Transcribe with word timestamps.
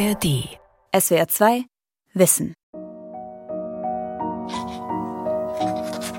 ARD. 0.00 0.48
SWR 0.98 1.28
2 1.28 1.64
Wissen. 2.14 2.54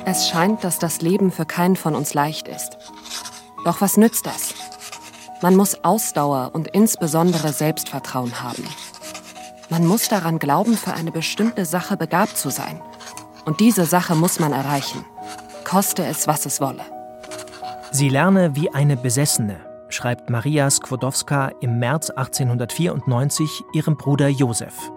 Es 0.05 0.29
scheint, 0.29 0.63
dass 0.63 0.77
das 0.77 1.01
Leben 1.01 1.31
für 1.31 1.45
keinen 1.45 1.75
von 1.75 1.95
uns 1.95 2.13
leicht 2.13 2.47
ist. 2.47 2.77
Doch 3.65 3.81
was 3.81 3.97
nützt 3.97 4.27
das? 4.27 4.53
Man 5.41 5.55
muss 5.55 5.83
Ausdauer 5.83 6.51
und 6.53 6.67
insbesondere 6.67 7.53
Selbstvertrauen 7.53 8.43
haben. 8.43 8.67
Man 9.71 9.87
muss 9.87 10.09
daran 10.09 10.37
glauben, 10.37 10.77
für 10.77 10.93
eine 10.93 11.11
bestimmte 11.11 11.65
Sache 11.65 11.97
begabt 11.97 12.37
zu 12.37 12.51
sein. 12.51 12.79
Und 13.45 13.61
diese 13.61 13.85
Sache 13.85 14.13
muss 14.13 14.39
man 14.39 14.53
erreichen, 14.53 15.03
koste 15.63 16.05
es, 16.05 16.27
was 16.27 16.45
es 16.45 16.61
wolle. 16.61 16.85
Sie 17.91 18.09
lerne 18.09 18.55
wie 18.55 18.71
eine 18.71 18.95
Besessene, 18.95 19.70
schreibt 19.91 20.29
Maria 20.29 20.69
Skłodowska 20.69 21.51
im 21.61 21.79
März 21.79 22.09
1894 22.09 23.63
ihrem 23.73 23.97
Bruder 23.97 24.27
Josef. 24.27 24.91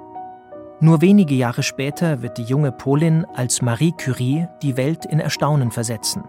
Nur 0.81 1.01
wenige 1.01 1.35
Jahre 1.35 1.63
später 1.63 2.23
wird 2.23 2.39
die 2.39 2.43
junge 2.43 2.73
Polin 2.73 3.25
als 3.35 3.63
Marie 3.63 3.93
Curie 3.93 4.47
die 4.63 4.77
Welt 4.77 5.05
in 5.07 5.21
Erstaunen 5.21 5.71
versetzen. 5.71 6.25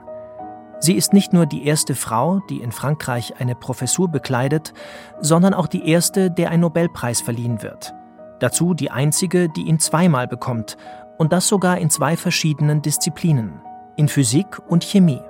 Sie 0.80 0.94
ist 0.94 1.14
nicht 1.14 1.34
nur 1.34 1.46
die 1.46 1.66
erste 1.66 1.96
Frau, 1.96 2.42
die 2.50 2.62
in 2.62 2.72
Frankreich 2.72 3.34
eine 3.40 3.56
Professur 3.56 4.08
bekleidet, 4.08 4.74
sondern 5.20 5.54
auch 5.54 5.68
die 5.68 5.90
erste, 5.90 6.30
der 6.30 6.52
ein 6.52 6.60
Nobelpreis 6.60 7.22
verliehen 7.22 7.64
wird. 7.64 7.94
Dazu 8.40 8.74
die 8.74 8.92
einzige, 8.92 9.50
die 9.50 9.64
ihn 9.64 9.80
zweimal 9.80 10.28
bekommt, 10.28 10.78
und 11.18 11.32
das 11.32 11.48
sogar 11.48 11.78
in 11.78 11.90
zwei 11.90 12.18
verschiedenen 12.18 12.82
Disziplinen, 12.82 13.62
in 13.96 14.08
Physik 14.08 14.60
und 14.68 14.84
Chemie. 14.84 15.22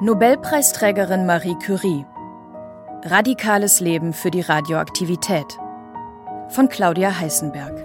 Nobelpreisträgerin 0.00 1.26
Marie 1.26 1.56
Curie. 1.56 2.06
Radikales 3.02 3.80
Leben 3.80 4.12
für 4.12 4.30
die 4.30 4.42
Radioaktivität. 4.42 5.58
Von 6.50 6.68
Claudia 6.68 7.18
Heißenberg. 7.18 7.84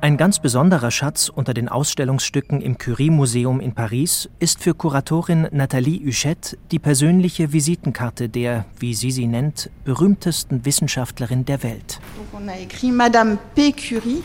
Ein 0.00 0.16
ganz 0.16 0.40
besonderer 0.40 0.90
Schatz 0.90 1.28
unter 1.28 1.54
den 1.54 1.68
Ausstellungsstücken 1.68 2.60
im 2.60 2.78
Curie-Museum 2.78 3.60
in 3.60 3.74
Paris 3.74 4.28
ist 4.40 4.60
für 4.60 4.74
Kuratorin 4.74 5.46
Nathalie 5.52 6.04
Huchette 6.04 6.58
die 6.72 6.80
persönliche 6.80 7.52
Visitenkarte 7.52 8.28
der, 8.28 8.64
wie 8.76 8.94
sie 8.94 9.12
sie 9.12 9.28
nennt, 9.28 9.70
berühmtesten 9.84 10.64
Wissenschaftlerin 10.64 11.44
der 11.44 11.62
Welt. 11.62 12.00
On 12.32 12.48
a 12.48 12.58
écrit 12.58 12.90
Madame 12.90 13.38
P. 13.54 13.70
Curie, 13.70 14.24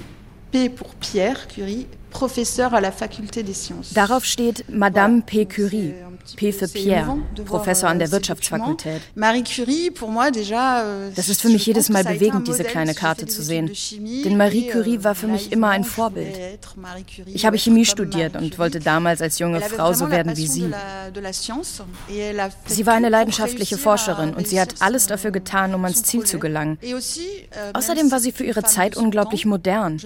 P 0.52 0.70
pour 0.70 0.96
Pierre 0.96 1.48
Curie, 1.48 1.86
Professeur 2.10 2.74
à 2.74 2.82
la 2.82 2.92
Faculté 2.92 3.44
des 3.44 3.54
Sciences. 3.54 3.94
Darauf 3.94 4.26
steht 4.26 4.66
Madame 4.70 5.22
P. 5.22 5.46
Curie, 5.46 5.94
P 6.36 6.52
für 6.52 6.68
Pierre, 6.68 7.18
Professor 7.46 7.90
an 7.90 8.00
der 8.00 8.12
Wirtschaftsfakultät. 8.12 9.02
Euh, 9.16 11.12
Das 11.16 11.30
ist 11.30 11.42
für 11.42 11.50
mich 11.50 11.66
jedes 11.66 11.90
Mal 11.90 12.04
bewegend, 12.04 12.48
diese 12.48 12.64
kleine 12.64 12.94
Karte 12.94 13.26
zu 13.26 13.42
sehen. 13.42 13.72
Denn 14.24 14.38
Marie 14.38 14.68
Curie 14.70 15.04
war 15.04 15.16
für 15.16 15.28
mich 15.28 15.52
immer 15.52 15.70
ein 15.70 15.84
Vorbild. 15.84 16.38
Ich 17.26 17.46
habe 17.46 17.58
Chemie 17.58 17.86
studiert 17.86 18.36
und 18.36 18.58
wollte 18.60 18.80
damals 18.80 19.22
als 19.22 19.40
junge 19.40 19.62
Frau 19.62 19.94
so 19.94 20.10
werden 20.10 20.38
wie 20.38 20.48
sie. 20.48 20.72
Sie 22.66 22.86
war 22.86 22.94
eine 22.94 23.10
leidenschaftliche 23.10 23.78
Forscherin 23.78 24.34
und 24.34 24.48
sie 24.48 24.60
hat 24.60 24.76
alles 24.80 25.08
dafür 25.08 25.32
getan, 25.32 25.74
um 25.76 25.84
ans 25.84 26.04
Ziel 26.04 26.24
zu 26.26 26.40
gelangen. 26.40 26.78
Außerdem 27.74 28.12
war 28.12 28.20
sie 28.20 28.32
für 28.32 28.44
ihre 28.44 28.64
Zeit 28.64 28.96
unglaublich 28.98 29.46
modern. 29.46 30.00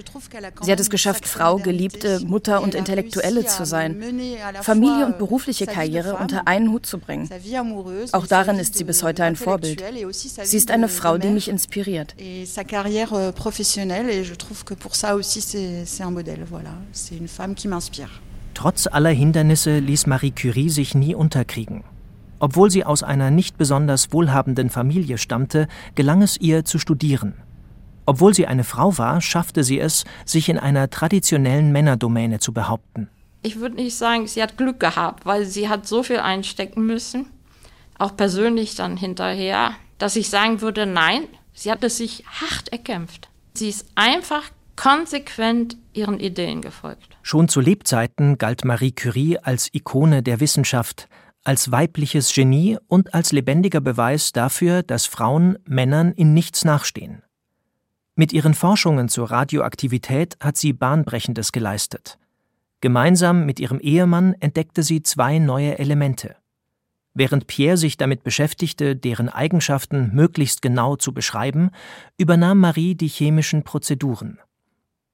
Sie 0.62 0.72
hat 0.72 0.80
es 0.80 0.90
geschafft, 0.90 1.28
Frau, 1.28 1.58
Geliebte, 1.58 2.22
Mutter 2.26 2.62
und 2.62 2.76
Intellektuelle 2.76 3.46
zu 3.46 3.66
sein, 3.66 4.02
Familie 4.62 5.06
und 5.06 5.18
berufliche 5.18 5.66
Karriere 5.66 6.15
unter 6.20 6.48
einen 6.48 6.72
Hut 6.72 6.86
zu 6.86 6.98
bringen. 7.00 7.30
Auch 8.12 8.28
darin 8.28 8.58
ist 8.58 8.76
sie 8.76 8.84
bis 8.84 9.04
heute 9.04 9.24
ein 9.24 9.36
Vorbild. 9.36 9.84
Sie 10.44 10.58
ist 10.58 10.72
eine 10.72 10.88
Frau, 10.88 11.18
die 11.18 11.30
mich 11.30 11.50
inspiriert. 11.50 12.16
Et 12.18 12.46
sa 12.46 12.64
carrière 12.64 13.14
euh, 13.14 13.32
professionnelle 13.32 14.10
et 14.10 14.24
je 14.24 14.36
trouve 14.36 14.64
que 14.64 14.74
pour 14.74 14.96
ça 14.96 15.16
aussi 15.16 15.42
c'est 15.42 15.86
c'est 15.86 16.04
un 16.04 16.12
modèle 16.12 16.46
voilà 16.50 16.76
c'est 16.92 17.18
une 17.18 17.28
femme 17.28 17.56
qui 17.56 17.68
m'inspire 17.68 18.22
Trotz 18.54 18.88
aller 18.88 19.14
Hindernisse 19.14 19.80
ließ 19.80 20.08
Marie 20.08 20.32
Curie 20.32 20.70
sich 20.70 20.96
nie 20.96 21.14
unterkriegen. 21.14 21.84
Obwohl 22.40 22.72
sie 22.72 22.86
aus 22.86 23.04
einer 23.04 23.30
nicht 23.30 23.58
besonders 23.58 24.14
wohlhabenden 24.14 24.70
Familie 24.70 25.18
stammte, 25.18 25.68
gelang 25.96 26.22
es 26.22 26.38
ihr 26.38 26.64
zu 26.64 26.80
studieren. 26.80 27.34
Obwohl 28.06 28.34
sie 28.34 28.48
eine 28.48 28.64
Frau 28.64 28.98
war, 28.98 29.20
schaffte 29.20 29.64
sie 29.64 29.80
es, 29.80 30.06
sich 30.26 30.48
in 30.48 30.58
einer 30.58 30.90
traditionellen 30.90 31.72
Männerdomäne 31.72 32.40
zu 32.40 32.54
behaupten. 32.54 33.10
Ich 33.46 33.60
würde 33.60 33.76
nicht 33.76 33.96
sagen, 33.96 34.26
sie 34.26 34.42
hat 34.42 34.58
Glück 34.58 34.80
gehabt, 34.80 35.28
weil 35.28 35.46
sie 35.46 35.70
hat 35.70 35.86
so 35.86 36.02
viel 36.02 36.18
einstecken 36.18 36.84
müssen, 36.84 37.28
auch 38.00 38.18
persönlich 38.18 38.74
dann 38.74 38.98
hinterher, 38.98 39.76
dass 40.00 40.16
ich 40.16 40.32
sagen 40.32 40.62
würde, 40.62 40.88
nein, 40.88 41.28
sie 41.54 41.70
hat 41.70 41.84
es 41.84 41.98
sich 41.98 42.24
hart 42.26 42.70
erkämpft. 42.70 43.30
Sie 43.54 43.70
ist 43.70 43.86
einfach 43.94 44.50
konsequent 44.76 45.78
ihren 45.94 46.20
Ideen 46.20 46.64
gefolgt. 46.64 47.18
Schon 47.22 47.48
zu 47.48 47.62
Lebzeiten 47.62 48.40
galt 48.40 48.66
Marie 48.66 48.94
Curie 48.94 49.38
als 49.38 49.72
Ikone 49.72 50.24
der 50.24 50.40
Wissenschaft, 50.40 51.08
als 51.44 51.72
weibliches 51.72 52.34
Genie 52.34 52.80
und 52.88 53.14
als 53.14 53.32
lebendiger 53.32 53.80
Beweis 53.80 54.32
dafür, 54.32 54.82
dass 54.82 55.06
Frauen 55.06 55.60
Männern 55.68 56.14
in 56.14 56.34
nichts 56.34 56.66
nachstehen. 56.66 57.22
Mit 58.16 58.34
ihren 58.34 58.56
Forschungen 58.56 59.08
zur 59.08 59.30
Radioaktivität 59.30 60.36
hat 60.40 60.58
sie 60.58 60.74
Bahnbrechendes 60.74 61.52
geleistet. 61.52 62.18
Gemeinsam 62.82 63.46
mit 63.46 63.60
ihrem 63.60 63.80
Ehemann 63.80 64.36
entdeckte 64.40 64.84
sie 64.84 65.02
zwei 65.02 65.40
neue 65.40 65.80
Elemente. 65.80 66.36
Während 67.14 67.48
Pierre 67.48 67.78
sich 67.78 67.96
damit 67.96 68.24
beschäftigte, 68.24 68.96
deren 68.96 69.30
Eigenschaften 69.30 70.14
möglichst 70.14 70.62
genau 70.62 70.98
zu 70.98 71.14
beschreiben, 71.14 71.72
übernahm 72.18 72.60
Marie 72.60 72.94
die 72.94 73.08
chemischen 73.08 73.64
Prozeduren. 73.64 74.40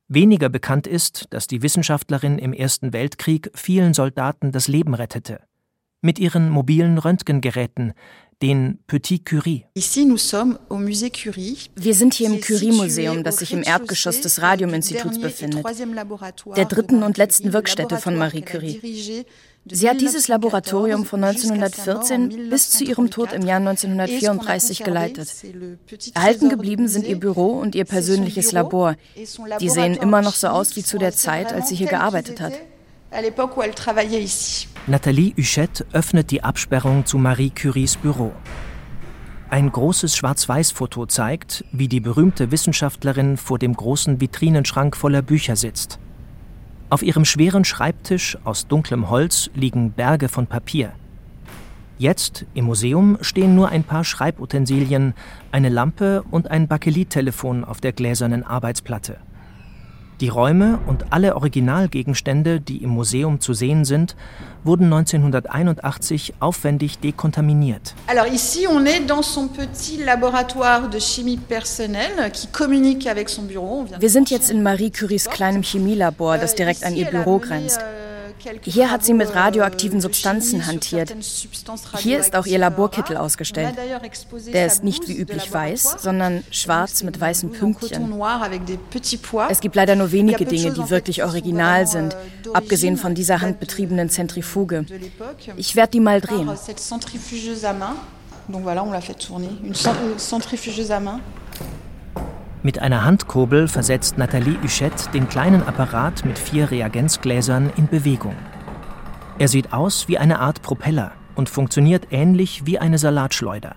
Weniger 0.07 0.49
bekannt 0.49 0.87
ist, 0.87 1.27
dass 1.29 1.47
die 1.47 1.61
Wissenschaftlerin 1.61 2.39
im 2.39 2.53
Ersten 2.53 2.91
Weltkrieg 2.91 3.51
vielen 3.53 3.93
Soldaten 3.93 4.51
das 4.51 4.67
Leben 4.67 4.95
rettete. 4.95 5.41
Mit 6.01 6.17
ihren 6.17 6.49
mobilen 6.49 6.97
Röntgengeräten, 6.97 7.93
den 8.41 8.79
Petit 8.87 9.23
Curie. 9.23 9.65
Ici 9.75 10.05
nous 10.05 10.17
sommes 10.17 10.57
au 10.69 10.77
musée 10.77 11.11
Curie 11.11 11.57
Wir 11.75 11.93
sind 11.93 12.13
hier 12.13 12.27
im 12.27 12.41
Curie-Museum, 12.41 13.23
das 13.23 13.37
sich 13.37 13.53
im 13.53 13.63
Erdgeschoss 13.63 14.21
des 14.21 14.41
Radiuminstituts 14.41 15.19
befindet, 15.19 15.65
der 16.55 16.65
dritten 16.65 17.03
und 17.03 17.17
letzten 17.17 17.53
Wirkstätte 17.53 17.97
von 17.97 18.17
Marie 18.17 18.41
Curie. 18.41 19.25
Sie 19.69 19.87
hat 19.87 20.01
dieses 20.01 20.27
Laboratorium 20.27 21.05
von 21.05 21.23
1914 21.23 22.49
bis 22.49 22.71
zu 22.71 22.83
ihrem 22.83 23.11
Tod 23.11 23.31
im 23.31 23.45
Jahr 23.45 23.59
1934 23.59 24.83
geleitet. 24.83 25.29
Erhalten 26.15 26.49
geblieben 26.49 26.87
sind 26.87 27.05
ihr 27.05 27.19
Büro 27.19 27.59
und 27.59 27.75
ihr 27.75 27.85
persönliches 27.85 28.51
Labor. 28.53 28.95
Die 29.59 29.69
sehen 29.69 29.95
immer 29.95 30.23
noch 30.23 30.33
so 30.33 30.47
aus 30.47 30.75
wie 30.75 30.83
zu 30.83 30.97
der 30.97 31.11
Zeit, 31.11 31.53
als 31.53 31.69
sie 31.69 31.75
hier 31.75 31.87
gearbeitet 31.87 32.41
hat. 32.41 32.53
Nathalie 34.87 35.33
Huchette 35.37 35.85
öffnet 35.91 36.31
die 36.31 36.45
Absperrung 36.45 37.05
zu 37.05 37.17
Marie 37.17 37.49
Curies 37.49 37.97
Büro. 37.97 38.31
Ein 39.49 39.69
großes 39.69 40.15
Schwarz-Weiß-Foto 40.15 41.07
zeigt, 41.07 41.65
wie 41.73 41.89
die 41.89 41.99
berühmte 41.99 42.51
Wissenschaftlerin 42.51 43.35
vor 43.35 43.59
dem 43.59 43.73
großen 43.73 44.21
Vitrinenschrank 44.21 44.95
voller 44.95 45.21
Bücher 45.21 45.57
sitzt. 45.57 45.99
Auf 46.89 47.03
ihrem 47.03 47.25
schweren 47.25 47.65
Schreibtisch 47.65 48.37
aus 48.45 48.67
dunklem 48.67 49.09
Holz 49.09 49.49
liegen 49.55 49.91
Berge 49.91 50.29
von 50.29 50.47
Papier. 50.47 50.93
Jetzt 51.97 52.45
im 52.53 52.63
Museum 52.63 53.17
stehen 53.19 53.55
nur 53.55 53.67
ein 53.67 53.83
paar 53.83 54.05
Schreibutensilien, 54.05 55.15
eine 55.51 55.67
Lampe 55.67 56.23
und 56.31 56.49
ein 56.49 56.69
Bakelittelefon 56.69 57.65
auf 57.65 57.81
der 57.81 57.91
gläsernen 57.91 58.43
Arbeitsplatte. 58.43 59.17
Die 60.21 60.29
Räume 60.29 60.77
und 60.85 61.05
alle 61.09 61.35
Originalgegenstände, 61.35 62.59
die 62.61 62.83
im 62.83 62.91
Museum 62.91 63.39
zu 63.39 63.53
sehen 63.53 63.85
sind, 63.85 64.15
wurden 64.63 64.85
1981 64.85 66.35
aufwendig 66.39 66.99
dekontaminiert. 66.99 67.95
Alors 68.05 68.27
ici, 68.31 68.67
on 68.67 68.85
est 68.85 68.99
dans 69.07 69.23
son 69.23 69.47
petit 69.47 69.97
laboratoire 69.97 70.91
de 70.91 70.99
chimie 70.99 71.37
personnelle 71.37 72.31
qui 72.31 72.45
communique 72.47 73.07
avec 73.07 73.29
son 73.29 73.43
bureau. 73.43 73.87
Wir 73.99 74.11
sind 74.11 74.29
jetzt 74.29 74.51
in 74.51 74.61
Marie 74.61 74.91
Curies 74.91 75.27
kleinem 75.27 75.63
Chemielabor, 75.63 76.37
das 76.37 76.53
Euh, 76.53 76.57
direkt 76.57 76.83
an 76.83 76.95
ihr 76.95 77.07
Büro 77.07 77.39
grenzt. 77.39 77.79
Hier 78.63 78.91
hat 78.91 79.03
sie 79.03 79.13
mit 79.13 79.33
radioaktiven 79.35 80.01
Substanzen 80.01 80.65
hantiert. 80.65 81.13
Hier 81.99 82.19
ist 82.19 82.35
auch 82.35 82.45
ihr 82.45 82.57
Laborkittel 82.57 83.17
ausgestellt. 83.17 83.75
Der 84.53 84.65
ist 84.65 84.83
nicht 84.83 85.07
wie 85.07 85.15
üblich 85.17 85.51
weiß, 85.51 85.97
sondern 85.99 86.43
schwarz 86.51 87.03
mit 87.03 87.19
weißen 87.19 87.51
Pünktchen. 87.51 88.13
Es 89.49 89.59
gibt 89.59 89.75
leider 89.75 89.95
nur 89.95 90.11
wenige 90.11 90.45
Dinge, 90.45 90.71
die 90.71 90.89
wirklich 90.89 91.23
original 91.23 91.87
sind, 91.87 92.15
abgesehen 92.53 92.97
von 92.97 93.15
dieser 93.15 93.41
handbetriebenen 93.41 94.09
Zentrifuge. 94.09 94.85
Ich 95.57 95.75
werde 95.75 95.91
die 95.91 95.99
mal 95.99 96.21
drehen. 96.21 96.49
Donc 98.49 98.65
voilà, 98.65 98.81
on 98.81 98.91
l'a 98.91 98.99
fait 99.01 99.13
tourner. 99.17 99.49
Une 99.63 99.73
cent- 99.75 99.95
centrifugeuse 100.17 100.91
à 100.91 100.99
main. 100.99 101.19
Mit 102.63 102.77
einer 102.77 103.03
Handkurbel 103.03 103.67
versetzt 103.67 104.19
Nathalie 104.19 104.61
Huchette 104.61 105.09
den 105.13 105.27
kleinen 105.27 105.63
Apparat 105.63 106.23
mit 106.25 106.37
vier 106.37 106.69
Reagenzgläsern 106.69 107.71
in 107.75 107.87
Bewegung. 107.87 108.35
Er 109.39 109.47
sieht 109.47 109.73
aus 109.73 110.07
wie 110.07 110.19
eine 110.19 110.39
Art 110.39 110.61
Propeller 110.61 111.13
und 111.33 111.49
funktioniert 111.49 112.09
ähnlich 112.11 112.65
wie 112.65 112.77
eine 112.77 112.99
Salatschleuder. 112.99 113.75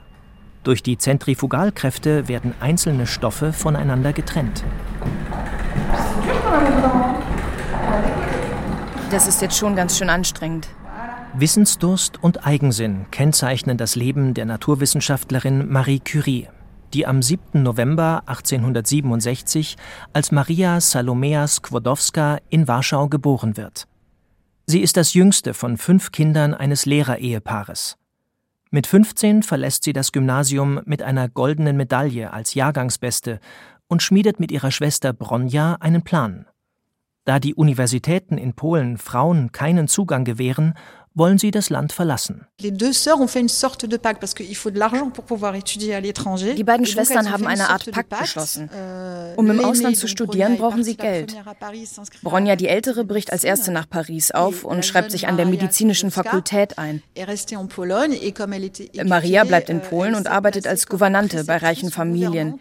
Durch 0.64 0.82
die 0.82 0.98
Zentrifugalkräfte 0.98 2.28
werden 2.28 2.52
einzelne 2.60 3.06
Stoffe 3.06 3.54
voneinander 3.54 4.12
getrennt. 4.12 4.62
Das 9.10 9.26
ist 9.26 9.40
jetzt 9.40 9.56
schon 9.56 9.76
ganz 9.76 9.96
schön 9.96 10.10
anstrengend. 10.10 10.68
Wissensdurst 11.32 12.22
und 12.22 12.46
Eigensinn 12.46 13.06
kennzeichnen 13.10 13.78
das 13.78 13.96
Leben 13.96 14.34
der 14.34 14.44
Naturwissenschaftlerin 14.44 15.70
Marie 15.70 16.00
Curie, 16.00 16.48
die 16.94 17.06
am 17.06 17.20
7. 17.20 17.62
November 17.62 18.22
1867 18.26 19.76
als 20.12 20.30
Maria 20.30 20.80
Salomea 20.80 21.46
Skłodowska 21.48 22.38
in 22.48 22.68
Warschau 22.68 23.08
geboren 23.08 23.56
wird. 23.56 23.88
Sie 24.66 24.80
ist 24.80 24.96
das 24.96 25.12
jüngste 25.12 25.52
von 25.52 25.76
fünf 25.76 26.12
Kindern 26.12 26.54
eines 26.54 26.86
Lehrereheepaares. 26.86 27.98
Mit 28.70 28.86
15 28.86 29.42
verlässt 29.42 29.84
sie 29.84 29.92
das 29.92 30.12
Gymnasium 30.12 30.80
mit 30.84 31.02
einer 31.02 31.28
goldenen 31.28 31.76
Medaille 31.76 32.32
als 32.32 32.54
Jahrgangsbeste 32.54 33.40
und 33.88 34.02
schmiedet 34.02 34.40
mit 34.40 34.52
ihrer 34.52 34.70
Schwester 34.70 35.12
Bronja 35.12 35.74
einen 35.80 36.02
Plan. 36.02 36.46
Da 37.24 37.40
die 37.40 37.54
Universitäten 37.54 38.38
in 38.38 38.54
Polen 38.54 38.98
Frauen 38.98 39.50
keinen 39.50 39.88
Zugang 39.88 40.24
gewähren, 40.24 40.74
wollen 41.14 41.38
sie 41.38 41.52
das 41.52 41.70
Land 41.70 41.92
verlassen. 41.92 42.46
Die 42.60 42.70
beiden 46.64 46.86
Schwestern 46.86 47.30
haben 47.30 47.46
eine 47.46 47.70
Art 47.70 47.90
Pakt 47.90 48.18
geschlossen. 48.20 48.68
Euh, 48.74 49.34
um 49.36 49.48
im 49.50 49.64
Ausland 49.64 49.96
zu 49.96 50.08
studieren, 50.08 50.56
brauchen 50.56 50.82
sie 50.82 50.96
Geld. 50.96 51.36
Bronja, 52.22 52.56
die 52.56 52.66
Ältere, 52.66 53.04
bricht 53.04 53.32
als 53.32 53.44
Erste 53.44 53.70
nach 53.70 53.88
Paris 53.88 54.32
auf 54.32 54.64
und 54.64 54.84
schreibt 54.84 55.12
sich 55.12 55.28
an 55.28 55.36
der 55.36 55.46
medizinischen 55.46 56.10
Fakultät 56.10 56.78
ein. 56.78 57.02
Maria 59.04 59.44
bleibt 59.44 59.70
in 59.70 59.80
Polen 59.80 60.14
und 60.16 60.26
arbeitet 60.26 60.66
als 60.66 60.86
Gouvernante 60.86 61.44
bei 61.44 61.58
reichen 61.58 61.92
Familien. 61.92 62.58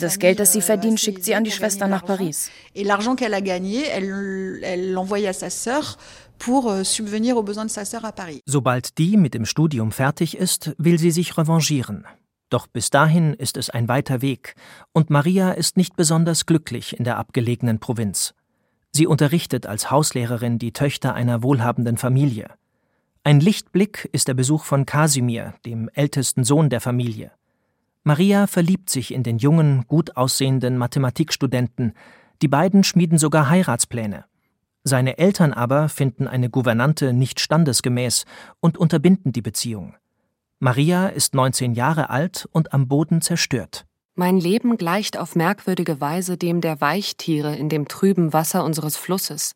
Das 0.00 0.18
Geld, 0.18 0.40
das 0.40 0.52
sie 0.52 0.62
verdient, 0.62 0.98
schickt 0.98 1.24
sie 1.24 1.34
an 1.34 1.44
die 1.44 1.50
Schwester 1.50 1.86
nach 1.88 2.06
Paris. 2.06 2.50
Et 2.74 2.84
l'argent 2.84 3.16
qu'elle 3.16 3.34
a 3.34 3.40
gagné, 3.40 3.84
elle, 3.94 4.60
elle 4.62 4.92
l'envoie 4.92 5.28
à 5.28 5.32
sa 5.34 5.50
sœur 5.50 5.98
pour 6.42 6.68
euh, 6.68 6.82
subvenir 6.82 7.36
aux 7.36 7.44
besoins 7.44 7.66
de 7.66 7.70
sa 7.70 7.84
sœur 7.84 8.04
à 8.04 8.10
Paris. 8.10 8.42
Sobald 8.46 8.98
die 8.98 9.16
mit 9.16 9.32
dem 9.32 9.46
Studium 9.46 9.92
fertig 9.92 10.36
ist, 10.36 10.74
will 10.76 10.98
sie 10.98 11.12
sich 11.12 11.38
revanchieren. 11.38 12.04
Doch 12.50 12.66
bis 12.66 12.90
dahin 12.90 13.32
ist 13.34 13.56
es 13.56 13.70
ein 13.70 13.86
weiter 13.86 14.22
Weg, 14.22 14.56
und 14.92 15.08
Maria 15.08 15.52
ist 15.52 15.76
nicht 15.76 15.94
besonders 15.94 16.44
glücklich 16.44 16.98
in 16.98 17.04
der 17.04 17.16
abgelegenen 17.16 17.78
Provinz. 17.78 18.34
Sie 18.90 19.06
unterrichtet 19.06 19.66
als 19.66 19.90
Hauslehrerin 19.90 20.58
die 20.58 20.72
Töchter 20.72 21.14
einer 21.14 21.44
wohlhabenden 21.44 21.96
Familie. 21.96 22.50
Ein 23.22 23.38
Lichtblick 23.38 24.08
ist 24.10 24.26
der 24.26 24.34
Besuch 24.34 24.64
von 24.64 24.84
Kasimir, 24.84 25.54
dem 25.64 25.88
ältesten 25.94 26.42
Sohn 26.42 26.70
der 26.70 26.80
Familie. 26.80 27.30
Maria 28.02 28.48
verliebt 28.48 28.90
sich 28.90 29.14
in 29.14 29.22
den 29.22 29.38
jungen, 29.38 29.84
gut 29.86 30.16
aussehenden 30.16 30.76
Mathematikstudenten, 30.76 31.92
die 32.42 32.48
beiden 32.48 32.82
schmieden 32.82 33.16
sogar 33.16 33.48
Heiratspläne. 33.48 34.24
Seine 34.84 35.18
Eltern 35.18 35.52
aber 35.52 35.88
finden 35.88 36.26
eine 36.26 36.50
Gouvernante 36.50 37.12
nicht 37.12 37.40
standesgemäß 37.40 38.24
und 38.60 38.76
unterbinden 38.78 39.32
die 39.32 39.42
Beziehung. 39.42 39.94
Maria 40.58 41.08
ist 41.08 41.34
19 41.34 41.74
Jahre 41.74 42.10
alt 42.10 42.48
und 42.52 42.72
am 42.72 42.88
Boden 42.88 43.20
zerstört. 43.20 43.84
Mein 44.14 44.38
Leben 44.38 44.76
gleicht 44.76 45.16
auf 45.16 45.36
merkwürdige 45.36 46.00
Weise 46.00 46.36
dem 46.36 46.60
der 46.60 46.80
Weichtiere 46.80 47.56
in 47.56 47.68
dem 47.68 47.88
trüben 47.88 48.32
Wasser 48.32 48.64
unseres 48.64 48.96
Flusses. 48.96 49.54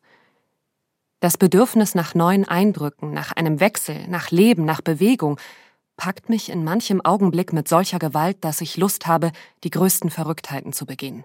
Das 1.19 1.37
Bedürfnis 1.37 1.95
nach 1.95 2.15
neuen 2.15 2.47
Eindrücken, 2.47 3.11
nach 3.11 3.31
einem 3.33 3.59
Wechsel, 3.59 4.07
nach 4.07 4.31
Leben, 4.31 4.65
nach 4.65 4.81
Bewegung 4.81 5.39
packt 5.95 6.29
mich 6.29 6.49
in 6.49 6.63
manchem 6.63 7.01
Augenblick 7.01 7.53
mit 7.53 7.67
solcher 7.67 7.99
Gewalt, 7.99 8.37
dass 8.41 8.61
ich 8.61 8.77
Lust 8.77 9.07
habe, 9.07 9.31
die 9.63 9.71
größten 9.71 10.09
Verrücktheiten 10.09 10.73
zu 10.73 10.85
begehen, 10.85 11.23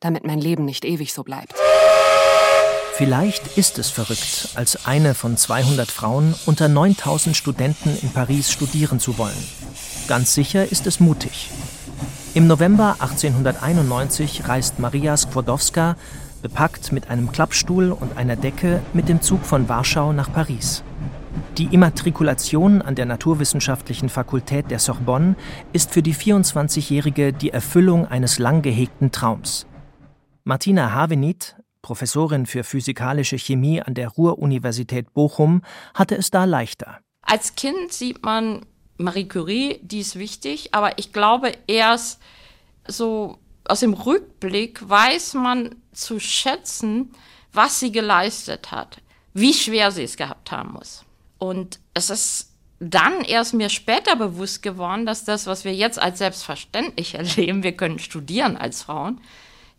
damit 0.00 0.24
mein 0.24 0.40
Leben 0.40 0.64
nicht 0.64 0.84
ewig 0.84 1.12
so 1.12 1.24
bleibt. 1.24 1.54
Vielleicht 2.96 3.58
ist 3.58 3.78
es 3.80 3.90
verrückt, 3.90 4.50
als 4.54 4.86
eine 4.86 5.14
von 5.14 5.36
200 5.36 5.90
Frauen 5.90 6.32
unter 6.46 6.68
9000 6.68 7.36
Studenten 7.36 7.98
in 8.00 8.10
Paris 8.10 8.52
studieren 8.52 9.00
zu 9.00 9.18
wollen. 9.18 9.32
Ganz 10.06 10.32
sicher 10.32 10.70
ist 10.70 10.86
es 10.86 11.00
mutig. 11.00 11.50
Im 12.34 12.46
November 12.46 12.96
1891 13.00 14.46
reist 14.46 14.78
Maria 14.78 15.16
Skłodowska, 15.16 15.96
bepackt 16.40 16.92
mit 16.92 17.10
einem 17.10 17.32
Klappstuhl 17.32 17.90
und 17.90 18.16
einer 18.16 18.36
Decke, 18.36 18.80
mit 18.92 19.08
dem 19.08 19.20
Zug 19.22 19.44
von 19.44 19.68
Warschau 19.68 20.12
nach 20.12 20.32
Paris. 20.32 20.84
Die 21.58 21.74
Immatrikulation 21.74 22.80
an 22.80 22.94
der 22.94 23.06
Naturwissenschaftlichen 23.06 24.08
Fakultät 24.08 24.70
der 24.70 24.78
Sorbonne 24.78 25.34
ist 25.72 25.90
für 25.90 26.02
die 26.02 26.14
24-Jährige 26.14 27.32
die 27.32 27.50
Erfüllung 27.50 28.06
eines 28.06 28.38
lang 28.38 28.62
gehegten 28.62 29.10
Traums. 29.10 29.66
Martina 30.44 30.92
Havenit, 30.92 31.56
Professorin 31.84 32.46
für 32.46 32.64
physikalische 32.64 33.36
Chemie 33.36 33.82
an 33.82 33.92
der 33.92 34.08
Ruhr-Universität 34.08 35.12
Bochum, 35.12 35.60
hatte 35.92 36.16
es 36.16 36.30
da 36.30 36.46
leichter. 36.46 36.98
Als 37.20 37.54
Kind 37.56 37.92
sieht 37.92 38.24
man 38.24 38.64
Marie 38.96 39.28
Curie, 39.28 39.80
die 39.82 40.00
ist 40.00 40.18
wichtig, 40.18 40.70
aber 40.72 40.98
ich 40.98 41.12
glaube 41.12 41.52
erst 41.66 42.22
so 42.88 43.38
aus 43.66 43.80
dem 43.80 43.92
Rückblick 43.92 44.88
weiß 44.88 45.34
man 45.34 45.74
zu 45.92 46.20
schätzen, 46.20 47.12
was 47.52 47.80
sie 47.80 47.92
geleistet 47.92 48.70
hat, 48.70 49.02
wie 49.34 49.52
schwer 49.52 49.90
sie 49.90 50.04
es 50.04 50.16
gehabt 50.16 50.50
haben 50.52 50.72
muss. 50.72 51.04
Und 51.38 51.80
es 51.92 52.08
ist 52.08 52.50
dann 52.80 53.24
erst 53.24 53.52
mir 53.52 53.68
später 53.68 54.16
bewusst 54.16 54.62
geworden, 54.62 55.04
dass 55.04 55.24
das, 55.24 55.46
was 55.46 55.66
wir 55.66 55.74
jetzt 55.74 55.98
als 55.98 56.16
selbstverständlich 56.18 57.14
erleben, 57.16 57.62
wir 57.62 57.76
können 57.76 57.98
studieren 57.98 58.56
als 58.56 58.84
Frauen, 58.84 59.20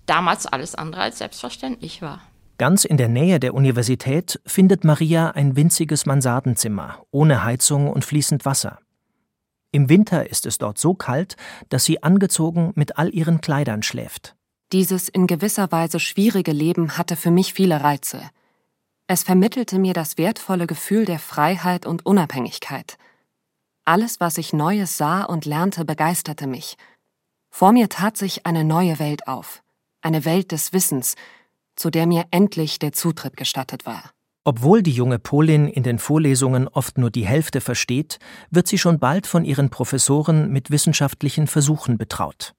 damals 0.06 0.46
alles 0.46 0.75
andere 0.75 1.02
als 1.02 1.18
selbstverständlich 1.18 2.02
war. 2.02 2.22
Ganz 2.57 2.86
in 2.86 2.96
der 2.96 3.10
Nähe 3.10 3.42
der 3.42 3.54
Universität 3.54 4.40
findet 4.46 4.86
Maria 4.86 5.31
ein 5.31 5.57
winziges 5.57 6.06
Mansardenzimmer 6.06 7.04
ohne 7.12 7.44
Heizung 7.44 7.90
und 7.90 8.06
fließend 8.06 8.46
Wasser. 8.46 8.80
Im 9.72 9.90
Winter 9.90 10.30
ist 10.30 10.46
es 10.46 10.57
dort 10.57 10.78
so 10.78 10.94
kalt, 10.94 11.36
dass 11.68 11.84
sie 11.84 12.02
angezogen 12.02 12.72
mit 12.75 12.98
all 12.98 13.13
ihren 13.13 13.42
Kleidern 13.42 13.84
schläft. 13.84 14.36
Dieses 14.72 15.10
in 15.10 15.28
gewisser 15.28 15.69
Weise 15.74 16.00
schwierige 16.00 16.54
Leben 16.54 16.98
hatte 16.98 17.18
für 17.18 17.30
mich 17.30 17.54
viele 17.54 17.84
Reize. 17.84 18.22
Es 19.07 19.24
vermittelte 19.24 19.78
mir 19.78 19.94
das 19.94 20.18
wertvolle 20.18 20.66
Gefühl 20.66 21.04
der 21.04 21.19
Freiheit 21.19 21.86
und 21.86 22.06
Unabhängigkeit. 22.06 22.98
Alles, 23.84 24.22
was 24.22 24.38
ich 24.38 24.54
Neues 24.54 24.98
sah 24.98 25.24
und 25.24 25.44
lernte, 25.46 25.84
begeisterte 25.84 26.48
mich. 26.48 26.78
Vor 27.50 27.74
mir 27.74 27.90
tat 27.90 28.16
sich 28.16 28.45
eine 28.45 28.64
neue 28.64 28.97
Welt 28.97 29.28
auf 29.28 29.62
eine 30.06 30.24
Welt 30.24 30.52
des 30.52 30.71
Wissens, 30.71 31.16
zu 31.76 31.90
der 31.90 32.07
mir 32.07 32.26
endlich 32.31 32.80
der 32.80 32.94
Zutritt 32.94 33.35
gestattet 33.35 33.85
war. 33.85 34.12
Obwohl 34.47 34.83
die 34.83 34.92
junge 34.92 35.18
Polin 35.18 35.68
in 35.68 35.81
den 35.81 35.97
Vorlesungen 35.97 36.68
oft 36.68 37.00
nur 37.00 37.09
die 37.09 37.26
Hälfte 37.26 37.62
versteht, 37.62 38.19
wird 38.52 38.68
sie 38.68 38.78
schon 38.78 39.00
bald 39.00 39.26
von 39.26 39.44
ihren 39.44 39.71
Professoren 39.71 40.52
mit 40.52 40.69
wissenschaftlichen 40.69 41.47
Versuchen 41.47 41.97
betraut. 41.97 42.54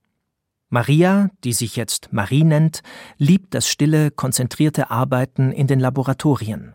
Maria, 0.68 1.30
die 1.44 1.52
sich 1.52 1.76
jetzt 1.76 2.12
Marie 2.12 2.42
nennt, 2.42 2.82
liebt 3.18 3.54
das 3.54 3.68
stille, 3.68 4.10
konzentrierte 4.10 4.90
Arbeiten 4.90 5.52
in 5.52 5.68
den 5.68 5.78
Laboratorien. 5.78 6.74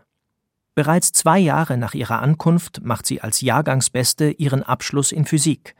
Bereits 0.74 1.12
zwei 1.12 1.38
Jahre 1.38 1.76
nach 1.76 1.92
ihrer 1.92 2.22
Ankunft 2.22 2.80
macht 2.82 3.04
sie 3.04 3.20
als 3.20 3.42
Jahrgangsbeste 3.42 4.30
ihren 4.30 4.62
Abschluss 4.62 5.12
in 5.12 5.26
Physik. 5.26 5.74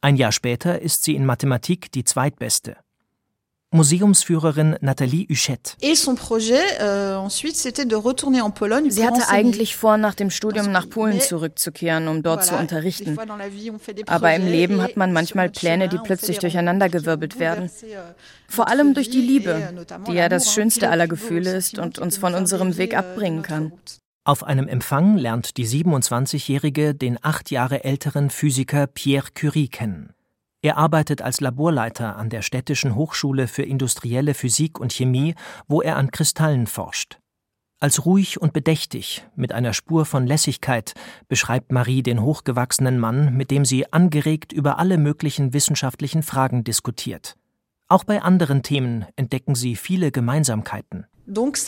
Ein 0.00 0.14
Jahr 0.14 0.30
später 0.30 0.80
ist 0.80 1.02
sie 1.02 1.16
in 1.16 1.26
Mathematik 1.26 1.90
die 1.90 2.04
zweitbeste. 2.04 2.76
Museumsführerin 3.72 4.76
Nathalie 4.80 5.26
Huchette. 5.28 5.72
Euh, 5.82 7.28
Sie 8.88 9.06
hatte 9.06 9.28
eigentlich 9.28 9.76
vor, 9.76 9.96
nach 9.96 10.14
dem 10.14 10.30
Studium 10.30 10.70
nach 10.70 10.88
Polen 10.88 11.20
zurückzukehren, 11.20 12.06
um 12.08 12.22
dort 12.22 12.44
zu 12.44 12.54
unterrichten. 12.54 13.18
Aber 14.06 14.34
im 14.34 14.46
Leben 14.46 14.82
hat 14.82 14.96
man 14.96 15.12
manchmal 15.12 15.50
Pläne, 15.50 15.88
die 15.88 15.98
plötzlich 15.98 16.38
durcheinandergewirbelt 16.38 17.38
werden. 17.38 17.70
Euh, 17.82 17.96
vor 18.46 18.68
allem 18.68 18.94
durch 18.94 19.10
die 19.10 19.20
Liebe, 19.20 19.50
euh, 19.50 19.84
die 20.06 20.12
ja 20.12 20.28
das 20.28 20.52
schönste 20.52 20.90
aller 20.90 21.08
Gefühle 21.08 21.56
ist 21.56 21.78
und 21.78 21.98
uns 21.98 22.18
von 22.18 22.34
unserem 22.34 22.76
Weg 22.76 22.96
abbringen 22.96 23.42
kann. 23.42 23.72
Auf 24.24 24.44
einem 24.44 24.68
Empfang 24.68 25.16
lernt 25.16 25.56
die 25.56 25.66
27-Jährige 25.66 26.94
den 26.94 27.18
acht 27.22 27.50
Jahre 27.50 27.82
älteren 27.82 28.30
Physiker 28.30 28.86
Pierre 28.86 29.28
Curie 29.34 29.68
kennen. 29.68 30.14
Er 30.62 30.78
arbeitet 30.78 31.22
als 31.22 31.40
Laborleiter 31.40 32.16
an 32.16 32.30
der 32.30 32.40
Städtischen 32.40 32.94
Hochschule 32.94 33.48
für 33.48 33.64
industrielle 33.64 34.32
Physik 34.32 34.78
und 34.78 34.92
Chemie, 34.92 35.34
wo 35.66 35.82
er 35.82 35.96
an 35.96 36.12
Kristallen 36.12 36.68
forscht. 36.68 37.18
Als 37.80 38.06
ruhig 38.06 38.40
und 38.40 38.52
bedächtig, 38.52 39.26
mit 39.34 39.52
einer 39.52 39.74
Spur 39.74 40.06
von 40.06 40.24
Lässigkeit, 40.24 40.94
beschreibt 41.26 41.72
Marie 41.72 42.04
den 42.04 42.22
hochgewachsenen 42.22 43.00
Mann, 43.00 43.36
mit 43.36 43.50
dem 43.50 43.64
sie 43.64 43.92
angeregt 43.92 44.52
über 44.52 44.78
alle 44.78 44.98
möglichen 44.98 45.52
wissenschaftlichen 45.52 46.22
Fragen 46.22 46.62
diskutiert. 46.62 47.36
Auch 47.88 48.04
bei 48.04 48.22
anderen 48.22 48.62
Themen 48.62 49.04
entdecken 49.16 49.56
sie 49.56 49.74
viele 49.74 50.12
Gemeinsamkeiten. 50.12 51.06
Euh, 51.28 51.60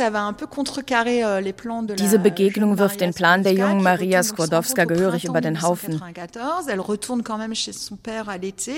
Diese 1.96 2.18
Begegnung 2.18 2.78
wirft 2.78 3.00
den 3.00 3.14
Plan 3.14 3.42
der 3.44 3.52
jungen 3.52 3.82
Maria 3.82 4.22
Skłodowska 4.22 4.84
gehörig 4.84 5.24
über 5.24 5.40
den 5.40 5.62
Haufen. 5.62 6.02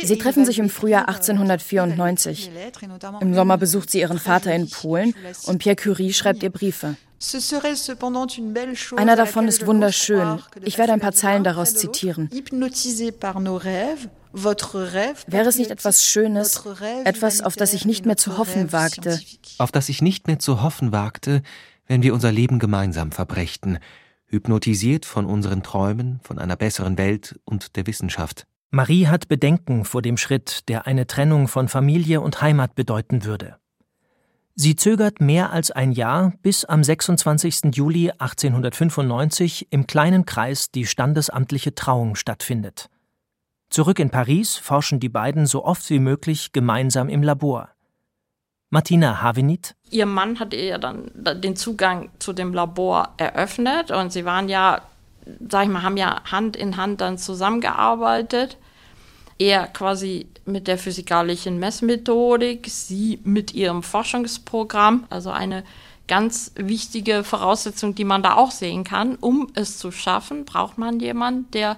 Sie 0.02 0.18
treffen 0.18 0.45
sich 0.45 0.59
im 0.59 0.68
Frühjahr 0.68 1.09
1894. 1.09 2.50
Im 3.21 3.35
Sommer 3.35 3.56
besucht 3.56 3.90
sie 3.90 4.00
ihren 4.00 4.18
Vater 4.18 4.54
in 4.54 4.68
Polen 4.68 5.14
und 5.47 5.59
Pierre 5.59 5.76
Curie 5.76 6.12
schreibt 6.12 6.42
ihr 6.42 6.50
Briefe. 6.50 6.97
Einer 8.97 9.16
davon 9.16 9.49
ist 9.49 9.66
wunderschön. 9.66 10.38
Ich 10.62 10.76
werde 10.76 10.92
ein 10.92 11.00
paar 11.00 11.12
Zeilen 11.12 11.45
daraus 11.45 11.75
zitieren. 11.75 12.28
Wäre 14.45 15.49
es 15.49 15.59
nicht 15.59 15.71
etwas 15.71 16.05
Schönes, 16.05 16.62
etwas, 17.05 17.40
auf 17.40 17.57
das 17.57 17.73
ich 17.73 17.85
nicht 17.85 18.07
mehr 18.07 18.16
zu 18.16 18.37
hoffen 18.38 18.73
wagte? 18.73 19.21
Auf 19.59 19.73
das 19.73 19.88
ich 19.88 20.02
nicht 20.02 20.26
mehr 20.26 20.38
zu 20.38 20.62
hoffen 20.62 20.93
wagte, 20.93 21.43
wenn 21.87 22.02
wir 22.02 22.14
unser 22.14 22.33
Leben 22.33 22.59
gemeinsam 22.59 23.12
verbrächten, 23.12 23.78
hypnotisiert 24.26 25.07
von 25.07 25.25
unseren 25.25 25.62
Träumen, 25.62 26.21
von 26.23 26.38
einer 26.38 26.57
besseren 26.57 26.99
Welt 26.99 27.38
und 27.45 27.76
der 27.76 27.87
Wissenschaft. 27.87 28.47
Marie 28.71 29.07
hat 29.07 29.28
Bedenken 29.28 29.85
vor 29.85 30.02
dem 30.02 30.16
Schritt, 30.16 30.69
der 30.69 30.87
eine 30.87 31.07
Trennung 31.07 31.49
von 31.49 31.69
Familie 31.69 32.21
und 32.21 32.43
Heimat 32.43 32.75
bedeuten 32.75 33.25
würde. 33.25 33.57
Sie 34.55 34.75
zögert 34.75 35.21
mehr 35.21 35.52
als 35.52 35.71
ein 35.71 35.93
Jahr, 35.93 36.33
bis 36.43 36.64
am 36.64 36.83
26. 36.83 37.75
Juli 37.75 38.11
1895 38.11 39.69
im 39.71 39.87
kleinen 39.87 40.25
Kreis 40.25 40.71
die 40.71 40.87
standesamtliche 40.87 41.75
Trauung 41.75 42.16
stattfindet. 42.16 42.88
Zurück 43.70 43.99
in 43.99 44.11
Paris 44.11 44.56
forschen 44.56 45.00
die 45.00 45.08
beiden 45.08 45.46
so 45.46 45.64
oft 45.64 45.88
wie 45.90 45.99
möglich 45.99 46.52
gemeinsam 46.52 47.08
im 47.08 47.23
Labor. 47.23 47.68
Martina 48.70 49.23
Havenit. 49.23 49.75
Ihr 49.90 50.06
Mann 50.06 50.40
hat 50.40 50.52
ihr 50.52 50.78
dann 50.78 51.11
den 51.14 51.56
Zugang 51.56 52.11
zu 52.18 52.32
dem 52.32 52.52
Labor 52.52 53.14
eröffnet 53.16 53.90
und 53.90 54.12
sie 54.12 54.25
waren 54.25 54.49
ja, 54.49 54.82
sag 55.49 55.64
ich 55.64 55.70
mal, 55.70 55.82
haben 55.82 55.96
ja 55.96 56.23
Hand 56.30 56.56
in 56.56 56.76
Hand 56.76 57.00
dann 57.00 57.18
zusammengearbeitet. 57.18 58.56
Er 59.38 59.66
quasi 59.66 60.28
mit 60.46 60.66
der 60.66 60.78
physikalischen 60.78 61.58
Messmethodik, 61.58 62.68
sie 62.68 63.20
mit 63.23 63.54
ihrem 63.54 63.82
Forschungsprogramm, 63.82 65.06
also 65.11 65.30
eine 65.30 65.62
ganz 66.08 66.52
wichtige 66.56 67.23
Voraussetzung, 67.23 67.94
die 67.94 68.04
man 68.04 68.23
da 68.23 68.35
auch 68.35 68.50
sehen 68.50 68.85
kann. 68.85 69.16
Um 69.16 69.49
es 69.54 69.78
zu 69.78 69.90
schaffen, 69.92 70.44
braucht 70.44 70.78
man 70.78 71.00
jemanden, 71.00 71.50
der 71.50 71.76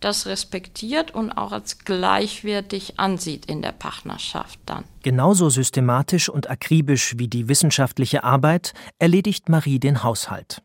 das 0.00 0.26
respektiert 0.26 1.14
und 1.14 1.32
auch 1.32 1.52
als 1.52 1.78
gleichwertig 1.78 2.98
ansieht 2.98 3.46
in 3.46 3.62
der 3.62 3.72
Partnerschaft 3.72 4.58
dann. 4.66 4.84
Genauso 5.02 5.50
systematisch 5.50 6.28
und 6.28 6.50
akribisch 6.50 7.14
wie 7.18 7.28
die 7.28 7.48
wissenschaftliche 7.48 8.24
Arbeit 8.24 8.72
erledigt 8.98 9.48
Marie 9.48 9.78
den 9.78 10.02
Haushalt. 10.02 10.62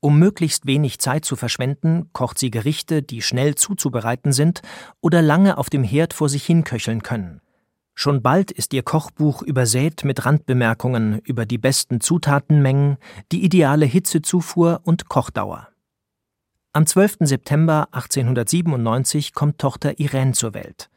Um 0.00 0.18
möglichst 0.18 0.66
wenig 0.66 0.98
Zeit 0.98 1.24
zu 1.24 1.36
verschwenden, 1.36 2.10
kocht 2.12 2.38
sie 2.38 2.50
Gerichte, 2.50 3.02
die 3.02 3.22
schnell 3.22 3.54
zuzubereiten 3.54 4.32
sind 4.32 4.60
oder 5.00 5.22
lange 5.22 5.58
auf 5.58 5.70
dem 5.70 5.84
Herd 5.84 6.12
vor 6.12 6.28
sich 6.28 6.44
hinköcheln 6.44 7.04
können. 7.04 7.40
Schon 7.94 8.22
bald 8.22 8.50
ist 8.50 8.72
ihr 8.72 8.82
Kochbuch 8.82 9.42
übersät 9.42 10.02
mit 10.02 10.24
Randbemerkungen 10.24 11.20
über 11.20 11.46
die 11.46 11.58
besten 11.58 12.00
Zutatenmengen, 12.00 12.96
die 13.30 13.44
ideale 13.44 13.84
Hitzezufuhr 13.84 14.80
und 14.82 15.08
Kochdauer. 15.08 15.68
Am 16.74 16.86
12. 16.86 17.16
September 17.20 17.88
1897 17.92 19.34
kommt 19.34 19.58
Tochter 19.58 20.00
Irene 20.00 20.32
zur 20.32 20.54
Welt. 20.54 20.88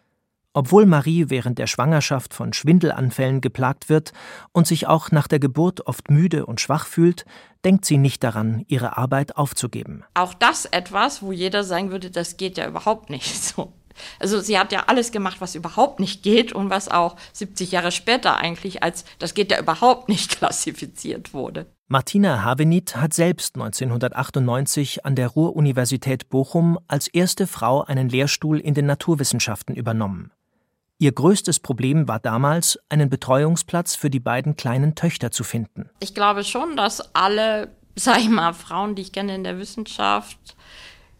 Obwohl 0.54 0.86
Marie 0.86 1.26
während 1.28 1.60
der 1.60 1.68
Schwangerschaft 1.68 2.34
von 2.34 2.54
Schwindelanfällen 2.54 3.42
geplagt 3.42 3.90
wird 3.90 4.14
und 4.54 4.68
sich 4.68 4.88
auch 4.88 5.12
nach 5.12 5.28
der 5.28 5.40
Geburt 5.40 5.86
oft 5.86 6.10
müde 6.10 6.46
und 6.46 6.62
schwach 6.62 6.86
fühlt, 6.86 7.26
denkt 7.66 7.84
sie 7.84 7.98
nicht 7.98 8.24
daran, 8.24 8.64
ihre 8.70 8.96
Arbeit 8.96 9.36
aufzugeben. 9.36 10.06
Auch 10.14 10.34
das 10.34 10.64
etwas, 10.64 11.22
wo 11.22 11.34
jeder 11.34 11.66
sagen 11.66 11.92
würde, 11.92 12.10
das 12.10 12.38
geht 12.38 12.58
ja 12.58 12.70
überhaupt 12.70 13.10
nicht 13.10 13.36
so. 13.44 13.74
Also 14.18 14.40
sie 14.40 14.58
hat 14.58 14.72
ja 14.72 14.86
alles 14.88 15.12
gemacht, 15.12 15.42
was 15.42 15.56
überhaupt 15.56 16.00
nicht 16.00 16.24
geht 16.24 16.54
und 16.54 16.70
was 16.70 16.88
auch 16.88 17.18
70 17.34 17.74
Jahre 17.74 17.92
später 17.92 18.38
eigentlich 18.38 18.82
als 18.82 19.04
das 19.20 19.34
geht 19.34 19.52
ja 19.52 19.60
überhaupt 19.60 20.08
nicht 20.08 20.32
klassifiziert 20.38 21.34
wurde. 21.34 21.66
Martina 21.88 22.42
Havenit 22.42 22.96
hat 22.96 23.14
selbst 23.14 23.54
1998 23.54 25.06
an 25.06 25.14
der 25.14 25.28
Ruhr-Universität 25.28 26.30
Bochum 26.30 26.80
als 26.88 27.08
erste 27.08 27.46
Frau 27.46 27.84
einen 27.84 28.10
Lehrstuhl 28.10 28.60
in 28.60 28.74
den 28.74 28.88
Naturwissenschaften 28.88 29.76
übernommen. 29.76 30.32
Ihr 30.98 31.12
größtes 31.12 31.60
Problem 31.60 32.08
war 32.08 32.20
damals, 32.20 32.80
einen 32.90 33.12
Betreuungsplatz 33.12 33.96
für 33.96 34.10
die 34.10 34.20
beiden 34.20 34.56
kleinen 34.56 34.96
Töchter 34.96 35.30
zu 35.30 35.44
finden. 35.44 35.92
Ich 36.00 36.16
glaube 36.16 36.44
schon, 36.44 36.76
dass 36.76 37.14
alle, 37.14 37.76
sag 37.96 38.18
ich 38.18 38.30
mal, 38.30 38.54
Frauen, 38.54 38.96
die 38.96 39.04
ich 39.04 39.12
kenne 39.12 39.36
in 39.36 39.44
der 39.44 39.60
Wissenschaft, 39.60 40.40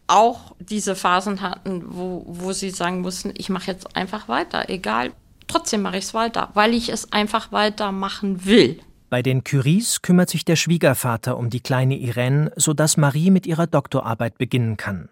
auch 0.08 0.56
diese 0.58 0.96
Phasen 0.96 1.42
hatten, 1.42 1.84
wo, 1.86 2.24
wo 2.26 2.52
sie 2.52 2.70
sagen 2.70 3.02
mussten, 3.02 3.32
ich 3.36 3.50
mache 3.50 3.70
jetzt 3.70 3.94
einfach 3.94 4.26
weiter, 4.26 4.68
egal. 4.68 5.12
Trotzdem 5.46 5.82
mache 5.82 5.98
ich 5.98 6.06
es 6.06 6.14
weiter, 6.14 6.50
weil 6.54 6.74
ich 6.74 6.88
es 6.88 7.12
einfach 7.12 7.52
weitermachen 7.52 8.44
will. 8.46 8.80
Bei 9.08 9.22
den 9.22 9.44
Curies 9.44 10.02
kümmert 10.02 10.30
sich 10.30 10.44
der 10.44 10.56
Schwiegervater 10.56 11.36
um 11.38 11.48
die 11.48 11.60
kleine 11.60 11.96
Irene, 11.96 12.50
sodass 12.56 12.96
Marie 12.96 13.30
mit 13.30 13.46
ihrer 13.46 13.68
Doktorarbeit 13.68 14.36
beginnen 14.36 14.76
kann. 14.76 15.08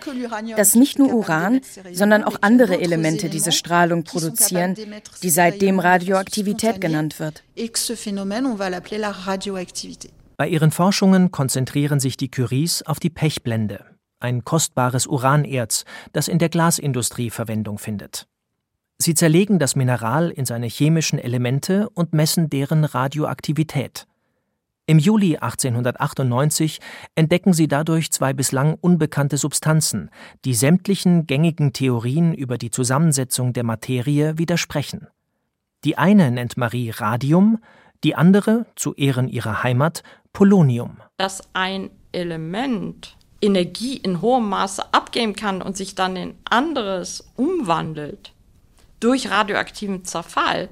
dass 0.55 0.75
nicht 0.75 0.99
nur 0.99 1.13
Uran, 1.13 1.59
sondern 1.91 2.23
auch 2.23 2.37
andere 2.39 2.79
Elemente 2.79 3.27
diese 3.27 3.51
Strahlung 3.51 4.05
produzieren, 4.05 4.77
die 5.21 5.29
seitdem 5.29 5.79
Radioaktivität 5.79 6.79
genannt 6.79 7.19
wird. 7.19 7.43
Bei 10.37 10.47
ihren 10.47 10.71
Forschungen 10.71 11.31
konzentrieren 11.31 11.99
sich 11.99 12.17
die 12.17 12.31
Curies 12.31 12.81
auf 12.81 12.99
die 12.99 13.11
Pechblende, 13.11 13.85
ein 14.19 14.43
kostbares 14.43 15.05
Uranerz, 15.05 15.85
das 16.13 16.27
in 16.27 16.39
der 16.39 16.49
Glasindustrie 16.49 17.29
Verwendung 17.29 17.77
findet. 17.77 18.27
Sie 18.97 19.13
zerlegen 19.13 19.59
das 19.59 19.75
Mineral 19.75 20.31
in 20.31 20.45
seine 20.45 20.67
chemischen 20.67 21.19
Elemente 21.19 21.89
und 21.89 22.13
messen 22.13 22.49
deren 22.49 22.85
Radioaktivität. 22.85 24.07
Im 24.85 24.97
Juli 24.97 25.37
1898 25.37 26.79
entdecken 27.15 27.53
sie 27.53 27.67
dadurch 27.67 28.11
zwei 28.11 28.33
bislang 28.33 28.77
unbekannte 28.81 29.37
Substanzen, 29.37 30.09
die 30.43 30.55
sämtlichen 30.55 31.27
gängigen 31.27 31.71
Theorien 31.71 32.33
über 32.33 32.57
die 32.57 32.71
Zusammensetzung 32.71 33.53
der 33.53 33.63
Materie 33.63 34.37
widersprechen. 34.37 35.07
Die 35.83 35.97
eine 35.97 36.31
nennt 36.31 36.57
Marie 36.57 36.89
Radium, 36.91 37.59
die 38.03 38.15
andere, 38.15 38.65
zu 38.75 38.93
Ehren 38.95 39.27
ihrer 39.27 39.63
Heimat, 39.63 40.03
Polonium. 40.31 40.97
Dass 41.17 41.41
ein 41.53 41.89
Element 42.11 43.17
Energie 43.41 43.97
in 43.97 44.21
hohem 44.21 44.47
Maße 44.49 44.93
abgeben 44.93 45.35
kann 45.35 45.61
und 45.61 45.75
sich 45.75 45.95
dann 45.95 46.15
in 46.15 46.35
anderes 46.45 47.29
umwandelt 47.35 48.31
durch 49.01 49.29
radioaktiven 49.29 50.05
Zerfall, 50.05 50.69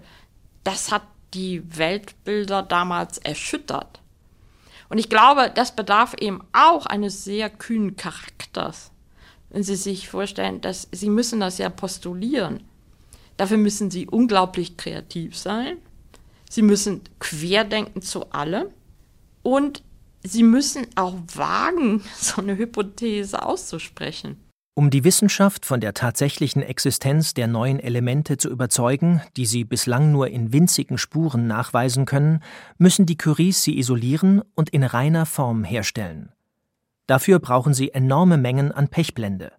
das 0.64 0.92
hat 0.92 1.04
die 1.34 1.78
Weltbilder 1.78 2.64
damals 2.64 3.18
erschüttert. 3.18 4.00
Und 4.88 4.98
ich 4.98 5.10
glaube, 5.10 5.52
das 5.54 5.76
bedarf 5.76 6.16
eben 6.20 6.42
auch 6.54 6.86
eines 6.86 7.26
sehr 7.26 7.50
kühnen 7.50 7.98
Charakters. 7.98 8.92
Wenn 9.50 9.64
Sie 9.64 9.76
sich 9.76 10.10
vorstellen, 10.10 10.62
dass 10.62 10.88
Sie 10.92 11.10
müssen 11.10 11.42
das 11.42 11.58
ja 11.58 11.70
postulieren. 11.70 12.64
Dafür 13.38 13.58
müssen 13.58 13.92
Sie 13.92 14.08
unglaublich 14.08 14.78
kreativ 14.78 15.38
sein 15.38 15.78
Sie 16.52 16.64
müssen 16.64 17.00
querdenken 17.20 18.02
zu 18.02 18.30
allem 18.32 18.68
und 19.42 19.84
sie 20.22 20.44
müssen 20.44 20.86
auch 20.96 21.16
wagen, 21.34 22.04
so 22.18 22.42
eine 22.42 22.58
Hypothese 22.58 23.42
auszusprechen. 23.46 24.36
Um 24.74 24.90
die 24.90 25.06
Wissenschaft 25.06 25.66
von 25.66 25.80
der 25.80 25.94
tatsächlichen 25.94 26.62
Existenz 26.62 27.34
der 27.34 27.48
neuen 27.48 27.80
Elemente 27.80 28.36
zu 28.36 28.50
überzeugen, 28.50 29.22
die 29.38 29.46
sie 29.46 29.64
bislang 29.64 30.12
nur 30.12 30.28
in 30.28 30.52
winzigen 30.52 30.98
Spuren 30.98 31.48
nachweisen 31.48 32.04
können, 32.06 32.44
müssen 32.78 33.06
die 33.06 33.18
Curies 33.18 33.62
sie 33.62 33.78
isolieren 33.78 34.42
und 34.54 34.72
in 34.72 34.84
reiner 34.84 35.26
Form 35.26 35.64
herstellen. 35.64 36.34
Dafür 37.08 37.40
brauchen 37.40 37.74
sie 37.74 37.94
enorme 37.94 38.36
Mengen 38.36 38.74
an 38.74 38.90
Pechblende. 38.90 39.54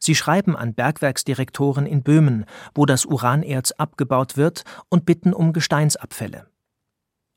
Sie 0.00 0.14
schreiben 0.14 0.56
an 0.56 0.74
Bergwerksdirektoren 0.74 1.86
in 1.86 2.02
Böhmen, 2.02 2.46
wo 2.74 2.86
das 2.86 3.04
Uranerz 3.04 3.70
abgebaut 3.72 4.36
wird, 4.36 4.64
und 4.88 5.04
bitten 5.04 5.32
um 5.34 5.52
Gesteinsabfälle. 5.52 6.46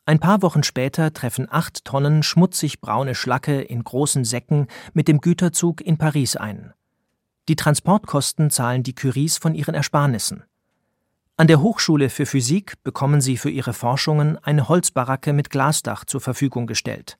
Ein 0.06 0.20
paar 0.20 0.42
Wochen 0.42 0.64
später 0.64 1.14
treffen 1.14 1.48
acht 1.50 1.86
Tonnen 1.86 2.24
schmutzig 2.24 2.82
braune 2.82 3.16
Schlacke 3.16 3.62
in 3.62 3.84
großen 3.84 4.26
Säcken 4.26 4.68
mit 4.94 5.08
dem 5.08 5.22
Güterzug 5.22 5.82
in 5.82 5.98
Paris 5.98 6.36
ein. 6.36 6.74
Die 7.50 7.58
Transportkosten 7.58 8.50
zahlen 8.50 8.84
die 8.84 8.96
Curies 8.96 9.38
von 9.38 9.54
ihren 9.54 9.76
Ersparnissen. 9.76 10.44
An 11.36 11.48
der 11.48 11.62
Hochschule 11.62 12.10
für 12.10 12.26
Physik 12.26 12.82
bekommen 12.84 13.20
sie 13.20 13.38
für 13.38 13.50
ihre 13.50 13.74
Forschungen 13.74 14.38
eine 14.38 14.70
Holzbaracke 14.70 15.34
mit 15.34 15.50
Glasdach 15.50 16.06
zur 16.06 16.22
Verfügung 16.22 16.68
gestellt. 16.68 17.18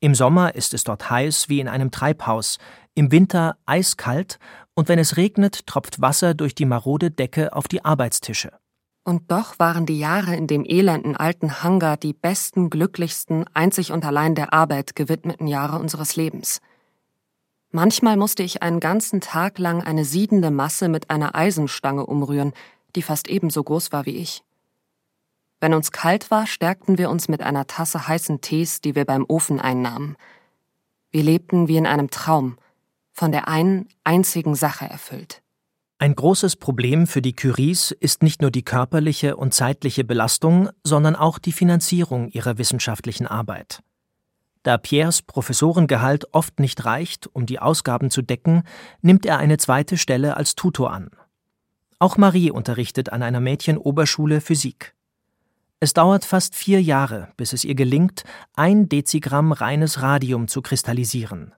Im 0.00 0.14
Sommer 0.14 0.54
ist 0.54 0.74
es 0.74 0.84
dort 0.84 1.10
heiß 1.10 1.48
wie 1.48 1.60
in 1.60 1.68
einem 1.68 1.90
Treibhaus, 1.90 2.58
im 2.94 3.12
Winter 3.12 3.56
eiskalt 3.64 4.38
und 4.74 4.88
wenn 4.88 4.98
es 4.98 5.16
regnet, 5.16 5.66
tropft 5.66 6.00
Wasser 6.00 6.34
durch 6.34 6.54
die 6.54 6.66
marode 6.66 7.10
Decke 7.10 7.54
auf 7.54 7.66
die 7.66 7.84
Arbeitstische. 7.84 8.52
Und 9.04 9.30
doch 9.30 9.58
waren 9.58 9.86
die 9.86 9.98
Jahre 9.98 10.34
in 10.34 10.48
dem 10.48 10.64
elenden 10.64 11.16
alten 11.16 11.62
Hangar 11.62 11.96
die 11.96 12.12
besten, 12.12 12.70
glücklichsten, 12.70 13.46
einzig 13.54 13.92
und 13.92 14.04
allein 14.04 14.34
der 14.34 14.52
Arbeit 14.52 14.96
gewidmeten 14.96 15.46
Jahre 15.46 15.78
unseres 15.78 16.16
Lebens. 16.16 16.60
Manchmal 17.70 18.16
musste 18.16 18.42
ich 18.42 18.62
einen 18.62 18.80
ganzen 18.80 19.20
Tag 19.20 19.58
lang 19.58 19.82
eine 19.82 20.04
siedende 20.04 20.50
Masse 20.50 20.88
mit 20.88 21.08
einer 21.08 21.34
Eisenstange 21.34 22.04
umrühren, 22.04 22.52
die 22.96 23.02
fast 23.02 23.28
ebenso 23.28 23.62
groß 23.62 23.92
war 23.92 24.06
wie 24.06 24.16
ich. 24.16 24.42
Wenn 25.66 25.74
uns 25.74 25.90
kalt 25.90 26.30
war, 26.30 26.46
stärkten 26.46 26.96
wir 26.96 27.10
uns 27.10 27.26
mit 27.26 27.42
einer 27.42 27.66
Tasse 27.66 28.06
heißen 28.06 28.40
Tees, 28.40 28.80
die 28.82 28.94
wir 28.94 29.04
beim 29.04 29.24
Ofen 29.26 29.60
einnahmen. 29.60 30.14
Wir 31.10 31.24
lebten 31.24 31.66
wie 31.66 31.76
in 31.76 31.88
einem 31.88 32.08
Traum, 32.08 32.56
von 33.10 33.32
der 33.32 33.48
einen 33.48 33.88
einzigen 34.04 34.54
Sache 34.54 34.84
erfüllt. 34.84 35.42
Ein 35.98 36.14
großes 36.14 36.54
Problem 36.54 37.08
für 37.08 37.20
die 37.20 37.32
Curies 37.32 37.90
ist 37.90 38.22
nicht 38.22 38.42
nur 38.42 38.52
die 38.52 38.62
körperliche 38.62 39.36
und 39.36 39.54
zeitliche 39.54 40.04
Belastung, 40.04 40.70
sondern 40.84 41.16
auch 41.16 41.40
die 41.40 41.50
Finanzierung 41.50 42.28
ihrer 42.28 42.58
wissenschaftlichen 42.58 43.26
Arbeit. 43.26 43.82
Da 44.62 44.78
Pierres 44.78 45.22
Professorengehalt 45.22 46.32
oft 46.32 46.60
nicht 46.60 46.84
reicht, 46.84 47.26
um 47.32 47.44
die 47.44 47.58
Ausgaben 47.58 48.10
zu 48.10 48.22
decken, 48.22 48.62
nimmt 49.02 49.26
er 49.26 49.38
eine 49.38 49.58
zweite 49.58 49.98
Stelle 49.98 50.36
als 50.36 50.54
Tutor 50.54 50.92
an. 50.92 51.10
Auch 51.98 52.16
Marie 52.18 52.52
unterrichtet 52.52 53.12
an 53.12 53.24
einer 53.24 53.40
Mädchenoberschule 53.40 54.40
Physik. 54.40 54.95
Es 55.78 55.92
dauert 55.92 56.24
fast 56.24 56.54
vier 56.54 56.80
Jahre, 56.80 57.28
bis 57.36 57.52
es 57.52 57.62
ihr 57.62 57.74
gelingt, 57.74 58.24
ein 58.54 58.88
Dezigramm 58.88 59.52
reines 59.52 60.00
Radium 60.00 60.48
zu 60.48 60.62
kristallisieren. 60.62 61.52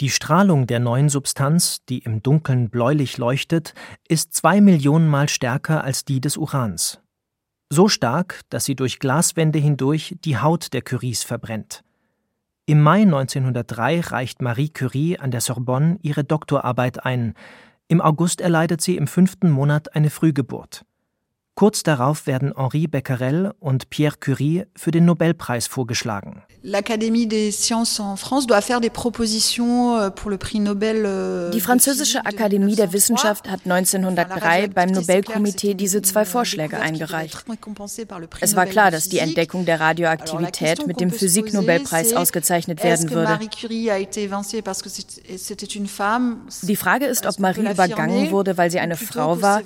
Die 0.00 0.10
Strahlung 0.10 0.66
der 0.66 0.78
neuen 0.78 1.08
Substanz, 1.08 1.84
die 1.88 2.00
im 2.00 2.22
Dunkeln 2.22 2.68
bläulich 2.68 3.16
leuchtet, 3.16 3.74
ist 4.08 4.34
zwei 4.34 4.60
Millionen 4.60 5.08
Mal 5.08 5.28
stärker 5.28 5.84
als 5.84 6.04
die 6.04 6.20
des 6.20 6.36
Urans. 6.36 7.00
So 7.70 7.88
stark, 7.88 8.40
dass 8.50 8.64
sie 8.66 8.76
durch 8.76 8.98
Glaswände 8.98 9.58
hindurch 9.58 10.16
die 10.24 10.38
Haut 10.38 10.72
der 10.74 10.82
Curies 10.82 11.22
verbrennt. 11.22 11.82
Im 12.66 12.82
Mai 12.82 13.02
1903 13.02 14.00
reicht 14.00 14.42
Marie 14.42 14.68
Curie 14.68 15.18
an 15.18 15.30
der 15.30 15.40
Sorbonne 15.40 15.98
ihre 16.02 16.24
Doktorarbeit 16.24 17.04
ein. 17.04 17.34
Im 17.88 18.00
August 18.00 18.40
erleidet 18.40 18.80
sie 18.80 18.96
im 18.96 19.06
fünften 19.06 19.50
Monat 19.50 19.94
eine 19.94 20.10
Frühgeburt. 20.10 20.84
Kurz 21.60 21.82
darauf 21.82 22.26
werden 22.26 22.54
Henri 22.56 22.86
Becquerel 22.86 23.52
und 23.60 23.90
Pierre 23.90 24.16
Curie 24.18 24.64
für 24.74 24.92
den 24.92 25.04
Nobelpreis 25.04 25.66
vorgeschlagen. 25.66 26.42
Euh. 26.42 26.60
Euh, 31.04 31.50
Die 31.50 31.60
französische 31.60 32.24
Akademie 32.24 32.76
der 32.76 32.94
Wissenschaft 32.94 33.50
hat 33.50 33.60
1903 33.66 34.68
beim 34.68 34.88
Nobelkomitee 34.90 35.74
diese 35.74 36.00
zwei 36.00 36.24
Vorschläge 36.24 36.80
eingereicht. 36.80 37.44
Es 38.40 38.56
war 38.56 38.64
klar, 38.64 38.90
dass 38.90 39.10
die 39.10 39.18
Entdeckung 39.18 39.66
der 39.66 39.80
Radioaktivität 39.80 40.86
mit 40.86 40.98
dem 41.00 41.10
Physiknobelpreis 41.10 42.14
ausgezeichnet 42.14 42.82
werden 42.82 43.10
würde. 43.10 43.38
Die 46.62 46.76
Frage 46.76 47.04
ist, 47.04 47.26
ob 47.26 47.38
Marie 47.38 47.70
übergangen 47.70 48.30
wurde, 48.30 48.56
weil 48.56 48.70
sie 48.70 48.80
eine 48.80 48.96
Frau 48.96 49.42
war, 49.42 49.60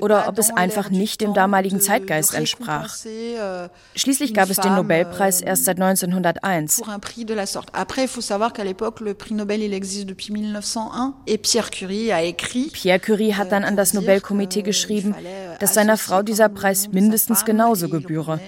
oder 0.00 0.26
ob 0.28 0.38
es 0.38 0.50
einfach 0.50 0.88
nicht 0.88 1.20
dem 1.20 1.33
damaligen 1.34 1.80
Zeitgeist 1.80 2.34
entsprach. 2.34 2.96
Schließlich 3.94 4.34
gab 4.34 4.50
es 4.50 4.56
den 4.56 4.74
Nobelpreis 4.74 5.40
erst 5.40 5.64
seit 5.64 5.80
1901. 5.80 6.82
Pierre 12.72 13.00
Curie 13.00 13.34
hat 13.34 13.52
dann 13.52 13.64
an 13.64 13.76
das 13.76 13.94
Nobelkomitee 13.94 14.62
geschrieben, 14.62 15.14
dass 15.60 15.74
seiner 15.74 15.96
Frau 15.96 16.22
dieser 16.22 16.48
Preis 16.48 16.88
mindestens 16.88 17.44
genauso 17.44 17.88
gebühre. 17.88 18.40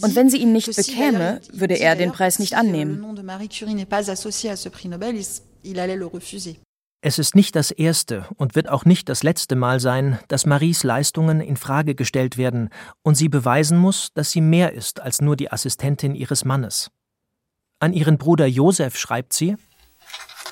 Und 0.00 0.14
wenn 0.14 0.28
sie 0.30 0.38
ihn 0.38 0.52
nicht 0.52 0.74
bekäme, 0.74 1.40
würde 1.52 1.74
er 1.74 1.96
den 1.96 2.12
Preis 2.12 2.38
nicht 2.38 2.54
annehmen. 2.56 3.04
Es 7.04 7.18
ist 7.18 7.34
nicht 7.34 7.56
das 7.56 7.72
erste 7.72 8.28
und 8.36 8.54
wird 8.54 8.68
auch 8.68 8.84
nicht 8.84 9.08
das 9.08 9.24
letzte 9.24 9.56
Mal 9.56 9.80
sein, 9.80 10.20
dass 10.28 10.46
Maries 10.46 10.84
Leistungen 10.84 11.40
in 11.40 11.56
Frage 11.56 11.96
gestellt 11.96 12.36
werden 12.36 12.70
und 13.02 13.16
sie 13.16 13.28
beweisen 13.28 13.76
muss, 13.76 14.10
dass 14.14 14.30
sie 14.30 14.40
mehr 14.40 14.72
ist 14.72 15.00
als 15.00 15.20
nur 15.20 15.34
die 15.34 15.50
Assistentin 15.50 16.14
ihres 16.14 16.44
Mannes. 16.44 16.92
An 17.80 17.92
ihren 17.92 18.18
Bruder 18.18 18.46
Josef 18.46 18.96
schreibt 18.96 19.32
sie: 19.32 19.56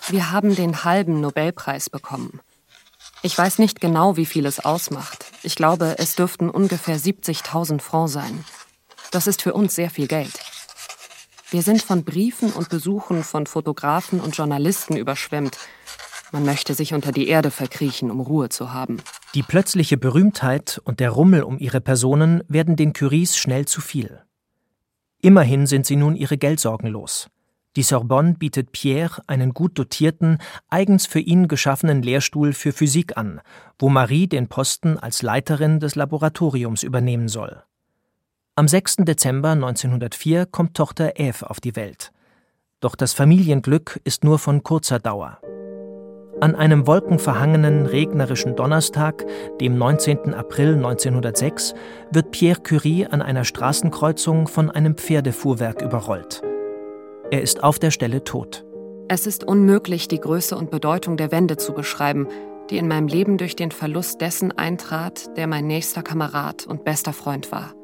Wir 0.08 0.32
haben 0.32 0.56
den 0.56 0.82
halben 0.82 1.20
Nobelpreis 1.20 1.88
bekommen. 1.88 2.40
Ich 3.22 3.38
weiß 3.38 3.60
nicht 3.60 3.80
genau, 3.80 4.16
wie 4.16 4.26
viel 4.26 4.44
es 4.44 4.58
ausmacht. 4.58 5.26
Ich 5.44 5.54
glaube, 5.54 5.98
es 5.98 6.16
dürften 6.16 6.50
ungefähr 6.50 6.98
70.000 6.98 7.80
Francs 7.80 8.12
sein. 8.12 8.44
Das 9.12 9.28
ist 9.28 9.40
für 9.40 9.54
uns 9.54 9.76
sehr 9.76 9.90
viel 9.90 10.08
Geld. 10.08 10.40
Wir 11.52 11.62
sind 11.62 11.80
von 11.80 12.02
Briefen 12.02 12.52
und 12.52 12.70
Besuchen 12.70 13.22
von 13.22 13.46
Fotografen 13.46 14.20
und 14.20 14.36
Journalisten 14.36 14.96
überschwemmt 14.96 15.56
man 16.32 16.44
möchte 16.44 16.74
sich 16.74 16.94
unter 16.94 17.12
die 17.12 17.28
Erde 17.28 17.50
verkriechen, 17.50 18.10
um 18.10 18.20
Ruhe 18.20 18.48
zu 18.48 18.72
haben. 18.72 18.98
Die 19.34 19.42
plötzliche 19.42 19.96
Berühmtheit 19.96 20.80
und 20.84 21.00
der 21.00 21.10
Rummel 21.10 21.42
um 21.42 21.58
ihre 21.58 21.80
Personen 21.80 22.42
werden 22.48 22.76
den 22.76 22.92
Curies 22.92 23.36
schnell 23.36 23.66
zu 23.66 23.80
viel. 23.80 24.22
Immerhin 25.22 25.66
sind 25.66 25.86
sie 25.86 25.96
nun 25.96 26.16
ihre 26.16 26.38
Geldsorgen 26.38 26.88
los. 26.88 27.28
Die 27.76 27.82
Sorbonne 27.82 28.34
bietet 28.34 28.72
Pierre 28.72 29.22
einen 29.28 29.54
gut 29.54 29.78
dotierten, 29.78 30.38
eigens 30.68 31.06
für 31.06 31.20
ihn 31.20 31.46
geschaffenen 31.46 32.02
Lehrstuhl 32.02 32.52
für 32.52 32.72
Physik 32.72 33.16
an, 33.16 33.40
wo 33.78 33.88
Marie 33.88 34.26
den 34.26 34.48
Posten 34.48 34.98
als 34.98 35.22
Leiterin 35.22 35.78
des 35.78 35.94
Laboratoriums 35.94 36.82
übernehmen 36.82 37.28
soll. 37.28 37.62
Am 38.56 38.66
6. 38.66 38.96
Dezember 38.98 39.50
1904 39.50 40.46
kommt 40.46 40.76
Tochter 40.76 41.18
Eve 41.20 41.48
auf 41.48 41.60
die 41.60 41.76
Welt. 41.76 42.12
Doch 42.80 42.96
das 42.96 43.12
Familienglück 43.12 44.00
ist 44.04 44.24
nur 44.24 44.38
von 44.38 44.62
kurzer 44.64 44.98
Dauer. 44.98 45.40
An 46.40 46.54
einem 46.54 46.86
wolkenverhangenen, 46.86 47.84
regnerischen 47.84 48.56
Donnerstag, 48.56 49.26
dem 49.60 49.76
19. 49.76 50.32
April 50.32 50.76
1906, 50.76 51.74
wird 52.12 52.30
Pierre 52.30 52.60
Curie 52.62 53.06
an 53.06 53.20
einer 53.20 53.44
Straßenkreuzung 53.44 54.48
von 54.48 54.70
einem 54.70 54.94
Pferdefuhrwerk 54.94 55.82
überrollt. 55.82 56.40
Er 57.30 57.42
ist 57.42 57.62
auf 57.62 57.78
der 57.78 57.90
Stelle 57.90 58.24
tot. 58.24 58.64
Es 59.08 59.26
ist 59.26 59.44
unmöglich, 59.44 60.08
die 60.08 60.18
Größe 60.18 60.56
und 60.56 60.70
Bedeutung 60.70 61.18
der 61.18 61.30
Wende 61.30 61.58
zu 61.58 61.74
beschreiben, 61.74 62.26
die 62.70 62.78
in 62.78 62.88
meinem 62.88 63.06
Leben 63.06 63.36
durch 63.36 63.54
den 63.54 63.70
Verlust 63.70 64.22
dessen 64.22 64.50
eintrat, 64.50 65.36
der 65.36 65.46
mein 65.46 65.66
nächster 65.66 66.02
Kamerad 66.02 66.66
und 66.66 66.84
bester 66.84 67.12
Freund 67.12 67.52
war. 67.52 67.74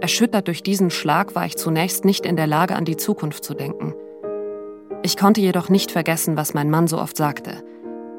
Erschüttert 0.00 0.46
durch 0.46 0.62
diesen 0.62 0.90
Schlag 0.90 1.34
war 1.34 1.46
ich 1.46 1.56
zunächst 1.56 2.04
nicht 2.04 2.24
in 2.24 2.36
der 2.36 2.46
Lage, 2.46 2.76
an 2.76 2.84
die 2.84 2.96
Zukunft 2.96 3.42
zu 3.42 3.54
denken. 3.54 3.94
Ich 5.02 5.16
konnte 5.16 5.40
jedoch 5.40 5.68
nicht 5.68 5.90
vergessen, 5.90 6.36
was 6.36 6.54
mein 6.54 6.70
Mann 6.70 6.86
so 6.86 6.98
oft 6.98 7.16
sagte, 7.16 7.64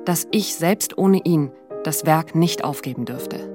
dass 0.06 0.28
ich 0.32 0.56
selbst 0.56 0.98
ohne 0.98 1.22
ihn 1.24 1.52
das 1.84 2.06
Werk 2.06 2.36
nicht 2.36 2.64
aufgeben 2.64 3.06
dürfte. 3.06 3.50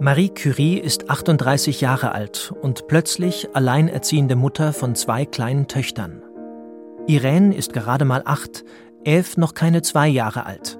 Marie 0.00 0.30
Curie 0.30 0.78
ist 0.78 1.10
38 1.10 1.80
Jahre 1.80 2.12
alt 2.12 2.54
und 2.62 2.88
plötzlich 2.88 3.54
alleinerziehende 3.54 4.34
Mutter 4.34 4.72
von 4.72 4.94
zwei 4.94 5.26
kleinen 5.26 5.68
Töchtern. 5.68 6.22
Irene 7.06 7.54
ist 7.54 7.72
gerade 7.72 8.04
mal 8.04 8.22
acht, 8.24 8.64
Eve 9.04 9.38
noch 9.38 9.54
keine 9.54 9.82
zwei 9.82 10.08
Jahre 10.08 10.46
alt. 10.46 10.78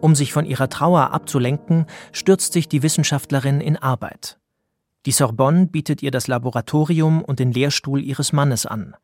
Um 0.00 0.14
sich 0.14 0.32
von 0.32 0.46
ihrer 0.46 0.68
Trauer 0.68 1.12
abzulenken, 1.12 1.86
stürzt 2.12 2.52
sich 2.52 2.68
die 2.68 2.82
Wissenschaftlerin 2.82 3.60
in 3.60 3.76
Arbeit. 3.76 4.38
Die 5.04 5.12
Sorbonne 5.12 5.66
bietet 5.66 6.02
ihr 6.02 6.10
das 6.10 6.26
Laboratorium 6.26 7.22
und 7.22 7.38
den 7.38 7.52
Lehrstuhl 7.52 8.02
ihres 8.02 8.32
Mannes 8.32 8.66
an. 8.66 8.96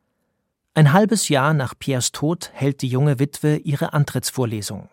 Ein 0.79 0.93
halbes 0.93 1.29
Jahr 1.29 1.55
nach 1.55 1.75
Piers 1.77 2.13
Tod 2.13 2.51
hält 2.53 2.83
die 2.83 2.89
junge 2.89 3.19
Witwe 3.19 3.57
ihre 3.57 3.95
Antrittsvorlesung. 3.95 4.89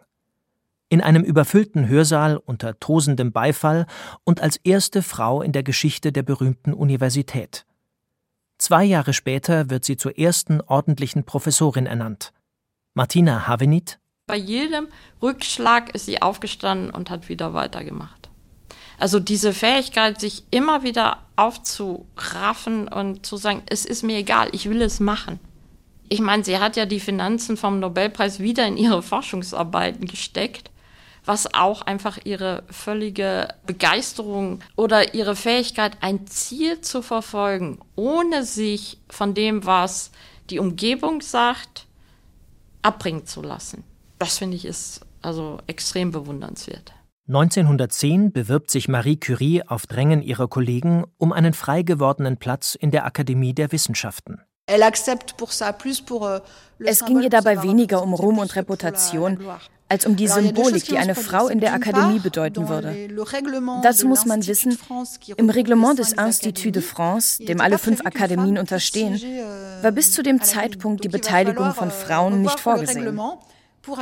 In 0.90 1.00
einem 1.00 1.24
überfüllten 1.24 1.88
Hörsaal 1.88 2.38
unter 2.38 2.80
tosendem 2.80 3.32
Beifall 3.32 3.86
und 4.24 4.42
als 4.42 4.58
erste 4.58 5.04
Frau 5.04 5.44
in 5.44 5.52
der 5.52 5.62
Geschichte 5.62 6.12
der 6.12 6.24
berühmten 6.24 6.74
Universität. 6.74 7.68
Zwei 8.58 8.84
Jahre 8.84 9.14
später 9.14 9.70
wird 9.70 9.86
sie 9.86 9.96
zur 9.96 10.18
ersten 10.18 10.60
ordentlichen 10.60 11.24
Professorin 11.24 11.86
ernannt. 11.86 12.34
Martina 12.96 13.48
Havenit, 13.48 14.00
Bei 14.26 14.38
jedem 14.38 14.88
Rückschlag 15.22 15.94
ist 15.94 16.08
sie 16.08 16.20
aufgestanden 16.20 16.90
und 16.90 17.12
hat 17.12 17.30
wieder 17.30 17.54
weitergemacht. 17.54 18.32
Also 18.98 19.20
diese 19.20 19.54
Fähigkeit, 19.54 20.20
sich 20.20 20.46
immer 20.50 20.82
wieder 20.82 21.20
aufzuraffen 21.36 22.88
und 22.88 23.24
zu 23.24 23.38
sagen, 23.38 23.62
es 23.70 23.86
ist 23.86 24.02
mir 24.02 24.18
egal, 24.18 24.50
ich 24.52 24.68
will 24.68 24.82
es 24.82 25.00
machen. 25.00 25.40
Ich 26.10 26.22
meine, 26.22 26.44
sie 26.44 26.60
hat 26.60 26.76
ja 26.76 26.86
die 26.86 27.00
Finanzen 27.00 27.58
vom 27.58 27.80
Nobelpreis 27.80 28.40
wieder 28.40 28.68
in 28.68 28.78
ihre 28.78 29.02
Forschungsarbeiten 29.02 30.08
gesteckt, 30.08 30.70
was 31.26 31.54
auch 31.54 31.82
einfach 31.82 32.20
ihre 32.24 32.64
völlige 32.70 33.48
Begeisterung 33.66 34.60
oder 34.76 35.16
ihre 35.16 35.36
Fähigkeit, 35.36 35.98
ein 36.02 36.28
Ziel 36.28 36.82
zu 36.82 37.02
verfolgen, 37.02 37.80
ohne 37.96 38.44
sich 38.44 39.00
von 39.10 39.34
dem, 39.34 39.66
was 39.66 40.12
die 40.52 40.60
Umgebung 40.60 41.22
sagt, 41.22 41.88
abbringen 42.84 43.26
zu 43.26 43.42
lassen. 43.42 43.84
Das 44.20 44.38
finde 44.38 44.58
ich 44.58 44.66
ist 44.66 45.02
also 45.22 45.58
extrem 45.66 46.12
bewundernswert. 46.12 46.94
1910 47.28 48.32
bewirbt 48.32 48.70
sich 48.70 48.88
Marie 48.88 49.18
Curie 49.18 49.64
auf 49.64 49.88
Drängen 49.88 50.22
ihrer 50.22 50.48
Kollegen 50.48 51.06
um 51.18 51.34
einen 51.34 51.54
frei 51.54 51.82
gewordenen 51.82 52.38
Platz 52.38 52.76
in 52.76 52.92
der 52.92 53.06
Akademie 53.06 53.56
der 53.56 53.72
Wissenschaften. 53.72 54.42
Euh, 54.68 56.40
es 56.80 57.06
ging 57.06 57.22
ihr 57.22 57.30
dabei 57.30 57.62
weniger 57.62 58.02
um 58.02 58.14
Ruhm 58.16 58.40
und 58.40 58.56
Reputation, 58.56 59.40
als 59.88 60.08
um 60.08 60.16
die 60.16 60.28
Symbolik, 60.28 60.86
die 60.86 60.98
eine 60.98 61.14
Frau 61.14 61.48
in 61.48 61.60
der 61.60 61.74
Akademie 61.74 62.20
bedeuten 62.20 62.68
würde. 62.68 62.96
Dazu 63.84 64.08
muss 64.08 64.26
man 64.26 64.46
wissen, 64.48 64.78
im 65.38 65.50
Reglement 65.52 66.00
des 66.00 66.14
Institut 66.14 66.76
de 66.76 66.82
France, 66.82 67.44
dem 67.44 67.62
alle 67.62 67.78
fünf 67.78 68.06
Akademien 68.06 68.58
unterstehen, 68.58 69.22
euh, 69.24 69.84
war 69.84 69.92
bis 69.92 70.12
zu 70.12 70.24
dem 70.24 70.42
Zeitpunkt 70.42 71.04
die 71.04 71.10
Beteiligung 71.10 71.74
von 71.76 71.92
Frauen 71.92 72.42
nicht 72.42 72.60
vorgesehen. 72.60 73.20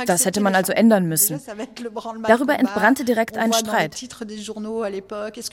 Das 0.06 0.24
hätte 0.24 0.40
man 0.40 0.54
also 0.54 0.72
ändern 0.72 1.06
müssen. 1.06 1.40
Darüber 2.26 2.58
entbrannte 2.58 3.04
direkt 3.04 3.36
ein 3.36 3.52
Streit. 3.52 3.96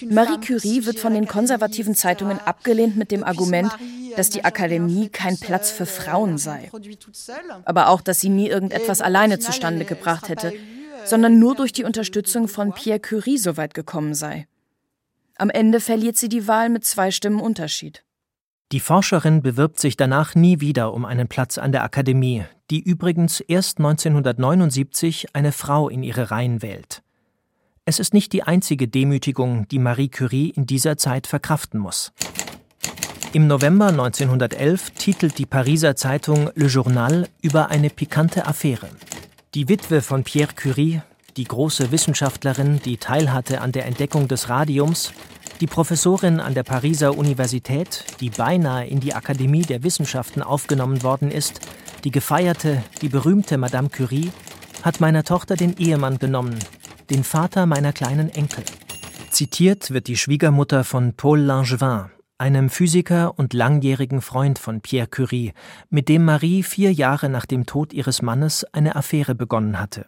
Marie 0.09 0.39
Curie 0.39 0.85
wird 0.85 0.99
von 0.99 1.13
den 1.13 1.27
konservativen 1.27 1.95
Zeitungen 1.95 2.39
abgelehnt 2.39 2.97
mit 2.97 3.11
dem 3.11 3.23
Argument, 3.23 3.71
dass 4.15 4.29
die 4.29 4.45
Akademie 4.45 5.09
kein 5.09 5.37
Platz 5.37 5.71
für 5.71 5.85
Frauen 5.85 6.37
sei. 6.37 6.69
Aber 7.65 7.89
auch, 7.89 8.01
dass 8.01 8.19
sie 8.19 8.29
nie 8.29 8.47
irgendetwas 8.47 9.01
alleine 9.01 9.39
zustande 9.39 9.85
gebracht 9.85 10.29
hätte, 10.29 10.53
sondern 11.05 11.39
nur 11.39 11.55
durch 11.55 11.73
die 11.73 11.83
Unterstützung 11.83 12.47
von 12.47 12.73
Pierre 12.73 12.99
Curie 12.99 13.37
so 13.37 13.57
weit 13.57 13.73
gekommen 13.73 14.13
sei. 14.13 14.47
Am 15.37 15.49
Ende 15.49 15.79
verliert 15.79 16.17
sie 16.17 16.29
die 16.29 16.47
Wahl 16.47 16.69
mit 16.69 16.85
zwei 16.85 17.09
Stimmen 17.09 17.39
Unterschied. 17.39 18.03
Die 18.71 18.79
Forscherin 18.79 19.41
bewirbt 19.41 19.79
sich 19.79 19.97
danach 19.97 20.35
nie 20.35 20.61
wieder 20.61 20.93
um 20.93 21.03
einen 21.03 21.27
Platz 21.27 21.57
an 21.57 21.71
der 21.71 21.83
Akademie, 21.83 22.45
die 22.71 22.79
übrigens 22.79 23.41
erst 23.41 23.79
1979 23.79 25.35
eine 25.35 25.51
Frau 25.51 25.89
in 25.89 26.03
ihre 26.03 26.31
Reihen 26.31 26.61
wählt. 26.61 27.03
Es 27.83 27.99
ist 27.99 28.13
nicht 28.13 28.31
die 28.31 28.43
einzige 28.43 28.87
Demütigung, 28.87 29.67
die 29.67 29.79
Marie 29.79 30.07
Curie 30.07 30.53
in 30.55 30.65
dieser 30.65 30.97
Zeit 30.97 31.27
verkraften 31.27 31.79
muss. 31.79 32.13
Im 33.33 33.47
November 33.47 33.87
1911 33.87 34.91
titelt 34.91 35.37
die 35.37 35.45
Pariser 35.45 35.97
Zeitung 35.97 36.49
Le 36.55 36.67
Journal 36.67 37.27
über 37.41 37.69
eine 37.69 37.89
pikante 37.89 38.45
Affäre. 38.45 38.87
Die 39.53 39.67
Witwe 39.67 40.01
von 40.01 40.23
Pierre 40.23 40.53
Curie, 40.55 41.01
die 41.35 41.43
große 41.43 41.91
Wissenschaftlerin, 41.91 42.79
die 42.85 42.97
teilhatte 42.97 43.59
an 43.59 43.73
der 43.73 43.85
Entdeckung 43.85 44.29
des 44.29 44.47
Radiums, 44.47 45.11
die 45.59 45.67
Professorin 45.67 46.39
an 46.39 46.53
der 46.53 46.63
Pariser 46.63 47.17
Universität, 47.17 48.05
die 48.19 48.29
beinahe 48.29 48.87
in 48.87 48.99
die 48.99 49.13
Akademie 49.13 49.61
der 49.61 49.83
Wissenschaften 49.83 50.41
aufgenommen 50.41 51.03
worden 51.03 51.31
ist, 51.31 51.59
die 52.03 52.11
gefeierte, 52.11 52.83
die 53.01 53.09
berühmte 53.09 53.57
Madame 53.57 53.89
Curie, 53.89 54.31
hat 54.83 54.99
meiner 54.99 55.23
Tochter 55.23 55.55
den 55.55 55.77
Ehemann 55.77 56.17
genommen, 56.17 56.57
den 57.09 57.23
Vater 57.23 57.65
meiner 57.65 57.93
kleinen 57.93 58.29
Enkel. 58.29 58.63
Zitiert 59.29 59.91
wird 59.91 60.07
die 60.07 60.17
Schwiegermutter 60.17 60.83
von 60.83 61.13
Paul 61.13 61.39
Langevin, 61.39 62.11
einem 62.37 62.69
Physiker 62.69 63.37
und 63.37 63.53
langjährigen 63.53 64.21
Freund 64.21 64.57
von 64.59 64.81
Pierre 64.81 65.07
Curie, 65.07 65.53
mit 65.89 66.09
dem 66.09 66.25
Marie 66.25 66.63
vier 66.63 66.91
Jahre 66.91 67.29
nach 67.29 67.45
dem 67.45 67.65
Tod 67.65 67.93
ihres 67.93 68.21
Mannes 68.21 68.65
eine 68.73 68.95
Affäre 68.95 69.35
begonnen 69.35 69.79
hatte. 69.79 70.07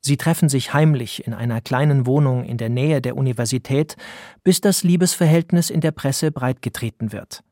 Sie 0.00 0.16
treffen 0.16 0.48
sich 0.48 0.72
heimlich 0.72 1.26
in 1.26 1.34
einer 1.34 1.60
kleinen 1.60 2.06
Wohnung 2.06 2.44
in 2.44 2.56
der 2.56 2.70
Nähe 2.70 3.02
der 3.02 3.16
Universität, 3.16 3.96
bis 4.42 4.60
das 4.60 4.82
Liebesverhältnis 4.82 5.68
in 5.68 5.80
der 5.80 5.90
Presse 5.90 6.30
breitgetreten 6.30 7.12
wird. 7.12 7.42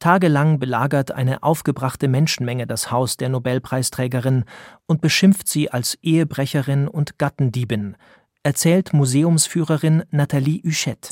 Tagelang 0.00 0.58
belagert 0.58 1.12
eine 1.12 1.42
aufgebrachte 1.42 2.08
Menschenmenge 2.08 2.66
das 2.66 2.90
Haus 2.90 3.18
der 3.18 3.28
Nobelpreisträgerin 3.28 4.44
und 4.86 5.02
beschimpft 5.02 5.46
sie 5.46 5.70
als 5.70 5.98
Ehebrecherin 6.00 6.88
und 6.88 7.18
Gattendiebin, 7.18 7.96
erzählt 8.42 8.94
Museumsführerin 8.94 10.04
Nathalie 10.10 10.62
Huchette. 10.64 11.10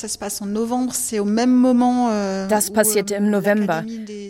Euh, 2.11 2.49
das 2.49 2.73
passierte 2.73 3.15
im 3.15 3.31
November. 3.31 3.85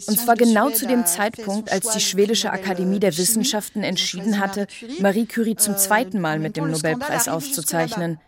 Und 0.09 0.19
zwar 0.19 0.35
genau 0.35 0.71
zu 0.71 0.89
dem 0.89 1.07
Zeitpunkt, 1.07 1.71
als 1.71 1.91
die 1.91 2.01
schwedische 2.01 2.51
Akademie 2.51 2.99
der 2.99 3.17
Wissenschaften 3.17 3.85
entschieden 3.85 4.41
hatte, 4.41 4.67
Marie 4.99 5.27
Curie 5.27 5.55
zum 5.55 5.75
euh, 5.75 5.79
zweiten 5.79 6.21
Mal 6.21 6.41
mit 6.41 6.57
dem 6.57 6.69
Nobelpreis 6.69 7.29
auszuzeichnen 7.29 8.19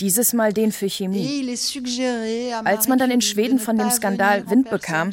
dieses 0.00 0.32
Mal 0.32 0.52
den 0.52 0.72
für 0.72 0.88
Chemie. 0.88 1.56
Als 2.64 2.88
man 2.88 2.98
dann 2.98 3.10
in 3.10 3.20
Schweden 3.20 3.58
von 3.58 3.78
dem 3.78 3.90
Skandal 3.90 4.50
Wind 4.50 4.68
bekam, 4.68 5.10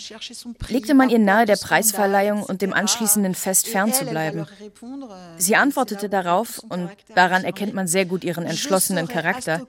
legte 0.70 0.94
man 0.94 1.10
ihr 1.10 1.20
nahe, 1.20 1.46
der 1.46 1.58
Preisverleihung 1.58 2.44
und 2.44 2.62
dem 2.62 2.74
anschließenden 2.74 3.36
Fest 3.36 3.68
fernzubleiben. 3.68 4.48
Sie 5.38 5.56
antwortete 5.56 6.10
darauf, 6.10 6.60
und 6.70 6.90
daran 7.16 7.44
erkennt 7.44 7.74
man 7.74 7.88
sehr 7.88 8.06
gut 8.06 8.24
ihren 8.24 8.46
entschlossenen 8.46 9.08
Charakter, 9.08 9.68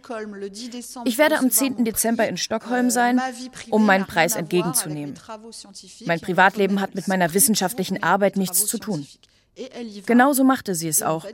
ich 1.05 1.19
werde 1.19 1.39
am 1.39 1.51
10. 1.51 1.85
Dezember 1.85 2.27
in 2.27 2.37
Stockholm 2.37 2.91
sein, 2.91 3.21
um 3.71 3.85
meinen 3.85 4.07
Preis 4.07 4.37
entgegenzunehmen. 4.37 5.15
Mein 6.07 6.21
Privatleben 6.21 6.81
hat 6.81 6.95
mit 6.95 7.09
meiner 7.09 7.35
wissenschaftlichen 7.35 8.03
Arbeit 8.03 8.37
nichts 8.37 8.67
zu 8.67 8.79
tun. 8.79 9.07
Genauso 10.07 10.45
machte 10.45 10.75
sie 10.75 10.89
es 10.89 11.03
auch. 11.03 11.27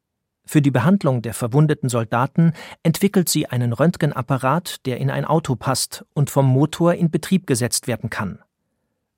Für 0.46 0.62
die 0.62 0.70
Behandlung 0.70 1.22
der 1.22 1.35
verwundeten 1.35 1.88
Soldaten 1.88 2.52
entwickelt 2.85 3.28
sie 3.28 3.46
einen 3.46 3.72
Röntgenapparat, 3.72 4.87
der 4.87 4.98
in 4.98 5.11
ein 5.11 5.24
Auto 5.24 5.56
passt 5.56 6.04
und 6.14 6.30
vom 6.30 6.46
Motor 6.46 6.94
in 6.94 7.11
Betrieb 7.11 7.46
gesetzt 7.46 7.88
werden 7.88 8.11
kann. 8.11 8.38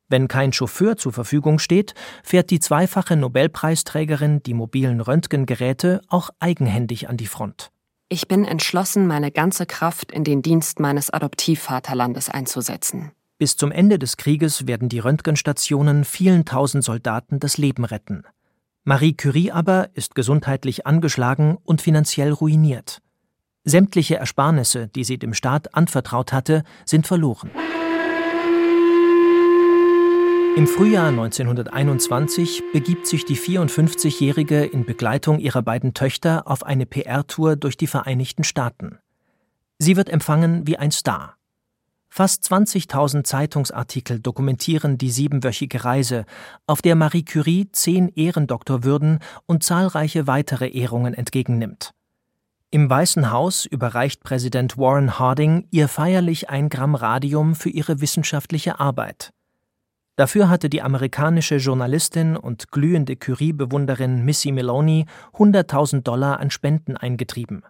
Wenn 0.08 0.26
kein 0.26 0.54
Chauffeur 0.54 0.96
zur 0.96 1.12
Verfügung 1.12 1.58
steht, 1.58 1.94
fährt 2.22 2.50
die 2.50 2.60
zweifache 2.60 3.14
Nobelpreisträgerin 3.14 4.42
die 4.42 4.54
mobilen 4.54 5.02
Röntgengeräte 5.02 6.00
auch 6.08 6.30
eigenhändig 6.40 7.10
an 7.10 7.18
die 7.18 7.26
Front. 7.26 7.70
Ich 8.08 8.26
bin 8.26 8.46
entschlossen, 8.46 9.06
meine 9.06 9.30
ganze 9.30 9.66
Kraft 9.66 10.10
in 10.10 10.24
den 10.24 10.40
Dienst 10.40 10.80
meines 10.80 11.10
Adoptivvaterlandes 11.10 12.30
einzusetzen. 12.30 13.12
Bis 13.36 13.58
zum 13.58 13.70
Ende 13.70 13.98
des 13.98 14.16
Krieges 14.16 14.66
werden 14.66 14.88
die 14.88 14.98
Röntgenstationen 14.98 16.06
vielen 16.06 16.46
tausend 16.46 16.84
Soldaten 16.84 17.38
das 17.38 17.58
Leben 17.58 17.84
retten. 17.84 18.24
Marie 18.88 19.12
Curie 19.12 19.52
aber 19.52 19.90
ist 19.92 20.14
gesundheitlich 20.14 20.86
angeschlagen 20.86 21.58
und 21.62 21.82
finanziell 21.82 22.32
ruiniert. 22.32 23.02
Sämtliche 23.64 24.16
Ersparnisse, 24.16 24.88
die 24.88 25.04
sie 25.04 25.18
dem 25.18 25.34
Staat 25.34 25.74
anvertraut 25.74 26.32
hatte, 26.32 26.62
sind 26.86 27.06
verloren. 27.06 27.50
Im 30.56 30.66
Frühjahr 30.66 31.08
1921 31.08 32.62
begibt 32.72 33.06
sich 33.06 33.26
die 33.26 33.36
54-Jährige 33.36 34.64
in 34.64 34.86
Begleitung 34.86 35.38
ihrer 35.38 35.60
beiden 35.60 35.92
Töchter 35.92 36.48
auf 36.48 36.64
eine 36.64 36.86
PR-Tour 36.86 37.56
durch 37.56 37.76
die 37.76 37.88
Vereinigten 37.88 38.42
Staaten. 38.42 39.00
Sie 39.76 39.98
wird 39.98 40.08
empfangen 40.08 40.66
wie 40.66 40.78
ein 40.78 40.92
Star. 40.92 41.37
Fast 42.18 42.42
20.000 42.50 43.22
Zeitungsartikel 43.22 44.18
dokumentieren 44.18 44.98
die 44.98 45.12
siebenwöchige 45.12 45.84
Reise, 45.84 46.24
auf 46.66 46.82
der 46.82 46.96
Marie 46.96 47.24
Curie 47.24 47.68
zehn 47.70 48.08
Ehrendoktorwürden 48.08 49.20
und 49.46 49.62
zahlreiche 49.62 50.26
weitere 50.26 50.66
Ehrungen 50.66 51.14
entgegennimmt. 51.14 51.94
Im 52.72 52.90
Weißen 52.90 53.30
Haus 53.30 53.66
überreicht 53.66 54.24
Präsident 54.24 54.76
Warren 54.76 55.20
Harding 55.20 55.68
ihr 55.70 55.86
feierlich 55.86 56.50
ein 56.50 56.70
Gramm 56.70 56.96
Radium 56.96 57.54
für 57.54 57.70
ihre 57.70 58.00
wissenschaftliche 58.00 58.80
Arbeit. 58.80 59.32
Dafür 60.16 60.48
hatte 60.48 60.68
die 60.68 60.82
amerikanische 60.82 61.58
Journalistin 61.58 62.36
und 62.36 62.72
glühende 62.72 63.14
Curie-Bewunderin 63.14 64.24
Missy 64.24 64.50
Maloney 64.50 65.06
100.000 65.34 66.02
Dollar 66.02 66.40
an 66.40 66.50
Spenden 66.50 66.96
eingetrieben. 66.96 67.62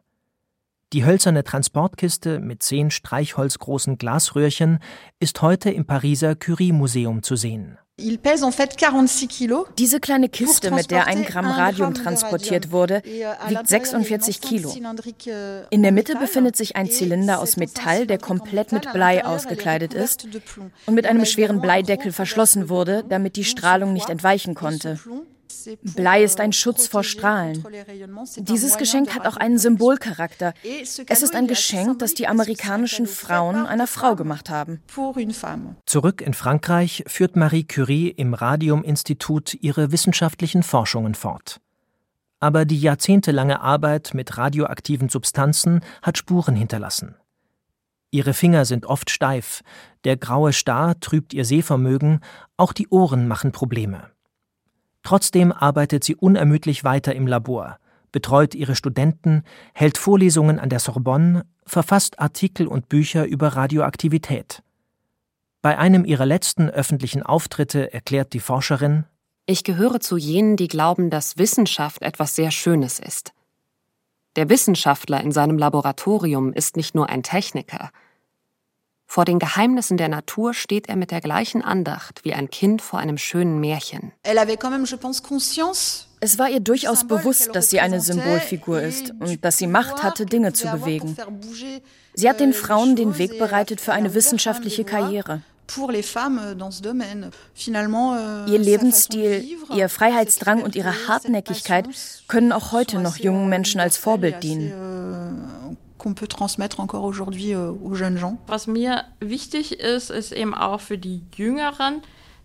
Die 0.95 1.05
hölzerne 1.05 1.45
Transportkiste 1.45 2.41
mit 2.41 2.63
zehn 2.63 2.91
streichholzgroßen 2.91 3.99
Glasröhrchen 3.99 4.79
ist 5.21 5.43
heute 5.43 5.69
im 5.71 5.85
Pariser 5.85 6.35
Curie-Museum 6.35 7.23
zu 7.23 7.37
sehen. 7.37 7.77
Diese 9.79 10.01
kleine 10.01 10.29
Kiste, 10.31 10.71
mit 10.71 10.91
der 10.91 11.07
ein 11.07 11.25
Gramm 11.25 11.47
Radium 11.47 11.93
transportiert 11.93 12.71
wurde, 12.71 13.03
euh, 13.05 13.51
wiegt 13.51 13.69
46 13.69 14.41
Kilo. 14.41 14.73
Euh, 15.27 15.65
In 15.69 15.83
der 15.83 15.93
Mitte 15.93 16.15
befindet 16.17 16.57
sich 16.57 16.77
ein 16.77 16.89
Zylinder 16.89 17.41
aus 17.41 17.59
Metall, 17.59 18.07
der 18.07 18.19
komplett 18.19 18.73
mit 18.73 18.91
Blei 18.93 19.27
ausgekleidet 19.27 19.93
ist 19.93 20.27
und 20.87 20.95
mit 20.95 21.05
einem 21.07 21.27
schweren 21.27 21.61
Bleideckel 21.61 22.13
verschlossen 22.13 22.71
wurde, 22.71 23.05
damit 23.07 23.37
die 23.37 23.45
Strahlung 23.45 23.93
nicht 23.93 24.09
entweichen 24.09 24.55
konnte. 24.55 24.99
Blei 25.83 26.23
ist 26.23 26.41
ein 26.41 26.53
Schutz 26.53 26.87
vor 26.87 27.05
Strahlen. 27.05 27.65
Dieses 28.37 28.77
Geschenk 28.77 29.15
hat 29.15 29.27
auch 29.27 29.37
einen 29.37 29.59
Symbolcharakter. 29.59 30.55
Es 30.63 31.23
ist 31.23 31.35
ein 31.35 31.47
Geschenk, 31.47 31.99
das 31.99 32.15
die 32.15 32.27
amerikanischen 32.27 33.07
Frauen 33.07 33.67
einer 33.67 33.87
Frau 33.87 34.15
gemacht 34.17 34.51
haben. 34.51 34.83
Zurück 35.87 36.21
in 36.21 36.35
Frankreich 36.35 37.05
führt 37.07 37.37
Marie 37.37 37.65
Curie 37.65 38.09
im 38.09 38.35
Radiuminstitut 38.35 39.55
ihre 39.61 39.93
wissenschaftlichen 39.93 40.63
Forschungen 40.63 41.15
fort. 41.15 41.61
Aber 42.41 42.65
die 42.65 42.81
jahrzehntelange 42.81 43.61
Arbeit 43.61 44.15
mit 44.15 44.39
radioaktiven 44.39 45.09
Substanzen 45.09 45.81
hat 46.03 46.19
Spuren 46.19 46.55
hinterlassen. 46.55 47.17
Ihre 48.11 48.33
Finger 48.33 48.65
sind 48.65 48.87
oft 48.87 49.11
steif, 49.11 49.63
der 50.05 50.17
graue 50.17 50.53
Star 50.53 50.99
trübt 51.01 51.35
ihr 51.35 51.45
Sehvermögen, 51.45 52.21
auch 52.57 52.73
die 52.73 52.89
Ohren 52.89 53.29
machen 53.29 53.53
Probleme. 53.53 54.11
Trotzdem 55.09 55.53
arbeitet 55.53 56.05
sie 56.05 56.17
unermüdlich 56.17 56.85
weiter 56.85 57.15
im 57.15 57.27
Labor, 57.27 57.79
betreut 58.13 58.55
ihre 58.55 58.77
Studenten, 58.77 59.43
hält 59.73 59.97
Vorlesungen 59.97 60.59
an 60.59 60.69
der 60.69 60.81
Sorbonne, 60.81 61.47
verfasst 61.65 62.19
Artikel 62.19 62.67
und 62.67 62.91
Bücher 62.91 63.25
über 63.25 63.49
Radioaktivität. 63.49 64.63
Bei 65.63 65.79
einem 65.79 66.05
ihrer 66.05 66.27
letzten 66.27 66.69
öffentlichen 66.69 67.23
Auftritte 67.23 67.91
erklärt 67.91 68.35
die 68.35 68.41
Forscherin 68.41 69.07
Ich 69.47 69.65
gehöre 69.65 70.01
zu 70.01 70.19
jenen, 70.19 70.59
die 70.59 70.69
glauben, 70.69 71.09
dass 71.09 71.39
Wissenschaft 71.39 72.03
etwas 72.03 72.35
sehr 72.35 72.51
Schönes 72.51 72.99
ist. 72.99 73.33
Der 74.37 74.51
Wissenschaftler 74.51 75.23
in 75.23 75.33
seinem 75.33 75.57
Laboratorium 75.57 76.53
ist 76.53 76.77
nicht 76.77 76.95
nur 76.95 77.09
ein 77.09 77.23
Techniker, 77.23 77.93
vor 79.11 79.25
den 79.25 79.39
Geheimnissen 79.39 79.97
der 79.97 80.11
Natur 80.11 80.53
steht 80.53 80.91
er 80.91 80.97
mit 80.97 81.11
der 81.11 81.23
gleichen 81.23 81.63
Andacht 81.63 82.21
wie 82.25 82.35
ein 82.35 82.51
Kind 82.51 82.83
vor 82.83 82.99
einem 82.99 83.17
schönen 83.17 83.59
Märchen. 83.59 84.13
Es 86.21 86.39
war 86.39 86.51
ihr 86.51 86.61
durchaus 86.61 87.07
bewusst, 87.07 87.49
dass 87.55 87.71
sie 87.71 87.81
eine 87.81 88.03
Symbolfigur 88.03 88.83
ist 88.83 89.15
und 89.19 89.43
dass 89.43 89.57
sie 89.57 89.67
Macht 89.67 90.03
hatte, 90.03 90.27
Dinge 90.27 90.53
zu 90.53 90.69
bewegen. 90.71 91.17
Sie 92.13 92.29
hat 92.29 92.41
den 92.41 92.51
euh, 92.51 92.55
Frauen 92.55 92.97
den 92.97 93.17
Weg 93.17 93.39
bereitet 93.39 93.81
für 93.81 93.95
eine 93.95 94.13
wissenschaftliche 94.13 94.85
Karriere. 94.85 95.41
Euh, 95.79 95.95
ihr 98.47 98.59
Lebensstil, 98.59 99.59
ihr 99.75 99.89
Freiheitsdrang 99.89 100.63
und 100.63 100.77
ihre 100.77 101.09
Hartnäckigkeit 101.09 101.89
können 102.27 102.53
auch 102.53 102.73
heute 102.73 102.99
noch 102.99 103.17
jungen 103.17 103.49
Menschen 103.49 103.81
als 103.81 103.97
Vorbild 103.97 104.43
dienen. 104.43 104.73
Qu'on 105.99 106.15
peut 106.15 106.29
transmettre 106.29 106.81
encore 106.81 107.05
aujourd'hui 107.05 107.55
euh, 107.55 107.73
aux 107.83 107.95
jeunes 107.95 108.19
gens. 108.19 108.39
Was 108.47 108.67
mir 108.67 109.05
wichtig 109.21 109.81
ist, 109.81 110.11
ist 110.11 110.33
eben 110.33 110.55
auch 110.55 110.81
für 110.81 110.97
die 110.97 111.23
Jüngeren, 111.37 112.03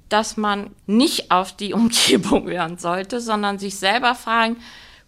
dass 0.10 0.38
man 0.38 0.72
nicht 0.88 1.32
auf 1.32 1.54
die 1.54 1.74
Umgebung 1.74 2.50
hören 2.50 2.78
sollte, 2.78 3.22
sondern 3.22 3.60
sich 3.60 3.78
selber 3.78 4.16
fragen, 4.16 4.58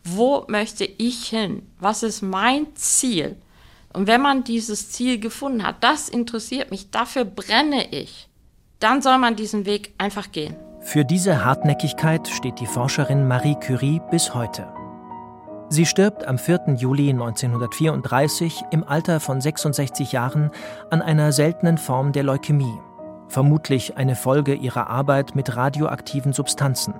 wo 0.03 0.45
möchte 0.47 0.85
ich 0.85 1.25
hin? 1.25 1.63
Was 1.79 2.03
ist 2.03 2.21
mein 2.21 2.67
Ziel? 2.75 3.35
Und 3.93 4.07
wenn 4.07 4.21
man 4.21 4.43
dieses 4.43 4.91
Ziel 4.91 5.19
gefunden 5.19 5.65
hat, 5.65 5.77
das 5.83 6.09
interessiert 6.09 6.69
mich, 6.69 6.91
dafür 6.91 7.25
brenne 7.25 7.87
ich, 7.91 8.27
dann 8.79 9.01
soll 9.01 9.17
man 9.17 9.35
diesen 9.35 9.65
Weg 9.65 9.93
einfach 9.97 10.31
gehen. 10.31 10.55
Für 10.81 11.03
diese 11.03 11.43
Hartnäckigkeit 11.43 12.27
steht 12.27 12.59
die 12.59 12.67
Forscherin 12.67 13.27
Marie 13.27 13.55
Curie 13.55 14.01
bis 14.11 14.35
heute. 14.35 14.67
Sie 15.67 15.85
stirbt 15.85 16.27
am 16.27 16.37
4. 16.37 16.75
Juli 16.77 17.09
1934 17.09 18.65
im 18.71 18.83
Alter 18.87 19.19
von 19.19 19.41
66 19.41 20.11
Jahren 20.11 20.51
an 20.91 21.01
einer 21.01 21.31
seltenen 21.31 21.79
Form 21.79 22.11
der 22.11 22.23
Leukämie, 22.23 22.79
vermutlich 23.27 23.97
eine 23.97 24.15
Folge 24.15 24.53
ihrer 24.53 24.87
Arbeit 24.89 25.35
mit 25.35 25.55
radioaktiven 25.55 26.33
Substanzen. 26.33 26.93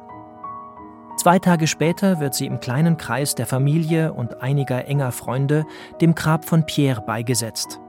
Zwei 1.18 1.40
Tage 1.40 1.68
später 1.68 2.20
wird 2.20 2.34
sie 2.34 2.48
im 2.48 2.60
kleinen 2.60 2.98
Kreis 2.98 3.36
der 3.36 3.46
Familie 3.46 4.14
und 4.14 4.42
einiger 4.42 4.86
enger 4.86 5.12
Freunde 5.12 5.66
dem 6.02 6.16
Grab 6.16 6.44
von 6.44 6.66
Pierre 6.66 7.02
beigesetzt. 7.02 7.80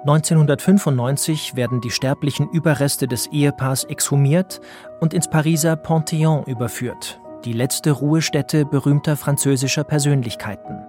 1995 0.00 1.56
werden 1.56 1.80
die 1.80 1.90
sterblichen 1.90 2.48
Überreste 2.50 3.08
des 3.08 3.26
Ehepaars 3.26 3.82
exhumiert 3.84 4.60
und 5.00 5.12
ins 5.12 5.28
Pariser 5.28 5.74
Panthéon 5.74 6.46
überführt, 6.48 7.20
die 7.44 7.52
letzte 7.52 7.92
Ruhestätte 7.92 8.64
berühmter 8.64 9.16
französischer 9.16 9.84
Persönlichkeiten. 9.84 10.84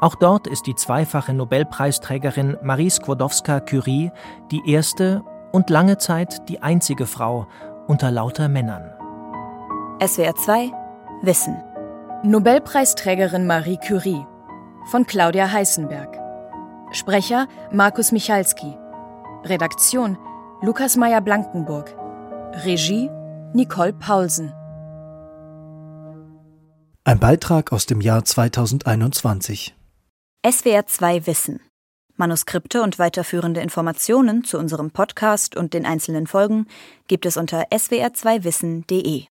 Auch 0.00 0.14
dort 0.14 0.46
ist 0.46 0.66
die 0.66 0.76
zweifache 0.76 1.34
Nobelpreisträgerin 1.34 2.56
Marie 2.62 2.90
Skłodowska-Curie 2.90 4.12
die 4.50 4.70
erste 4.70 5.22
und 5.50 5.70
lange 5.70 5.98
Zeit 5.98 6.48
die 6.48 6.62
einzige 6.62 7.06
Frau 7.06 7.46
unter 7.88 8.10
lauter 8.10 8.48
Männern. 8.48 8.92
SWR 10.00 10.36
2 10.36 10.70
Wissen. 11.22 11.56
Nobelpreisträgerin 12.22 13.46
Marie 13.46 13.78
Curie 13.78 14.24
von 14.90 15.04
Claudia 15.04 15.50
Heißenberg. 15.50 16.16
Sprecher 16.92 17.48
Markus 17.72 18.12
Michalski. 18.12 18.76
Redaktion 19.44 20.16
Lukas 20.62 20.96
Meyer-Blankenburg. 20.96 21.94
Regie 22.64 23.10
Nicole 23.52 23.92
Paulsen. 23.92 24.52
Ein 27.08 27.20
Beitrag 27.20 27.72
aus 27.72 27.86
dem 27.86 28.02
Jahr 28.02 28.22
2021. 28.22 29.74
SWR 30.46 30.84
2 30.86 31.26
Wissen. 31.26 31.60
Manuskripte 32.16 32.82
und 32.82 32.98
weiterführende 32.98 33.62
Informationen 33.62 34.44
zu 34.44 34.58
unserem 34.58 34.90
Podcast 34.90 35.56
und 35.56 35.72
den 35.72 35.86
einzelnen 35.86 36.26
Folgen 36.26 36.66
gibt 37.06 37.24
es 37.24 37.38
unter 37.38 37.62
swr2wissen.de. 37.70 39.24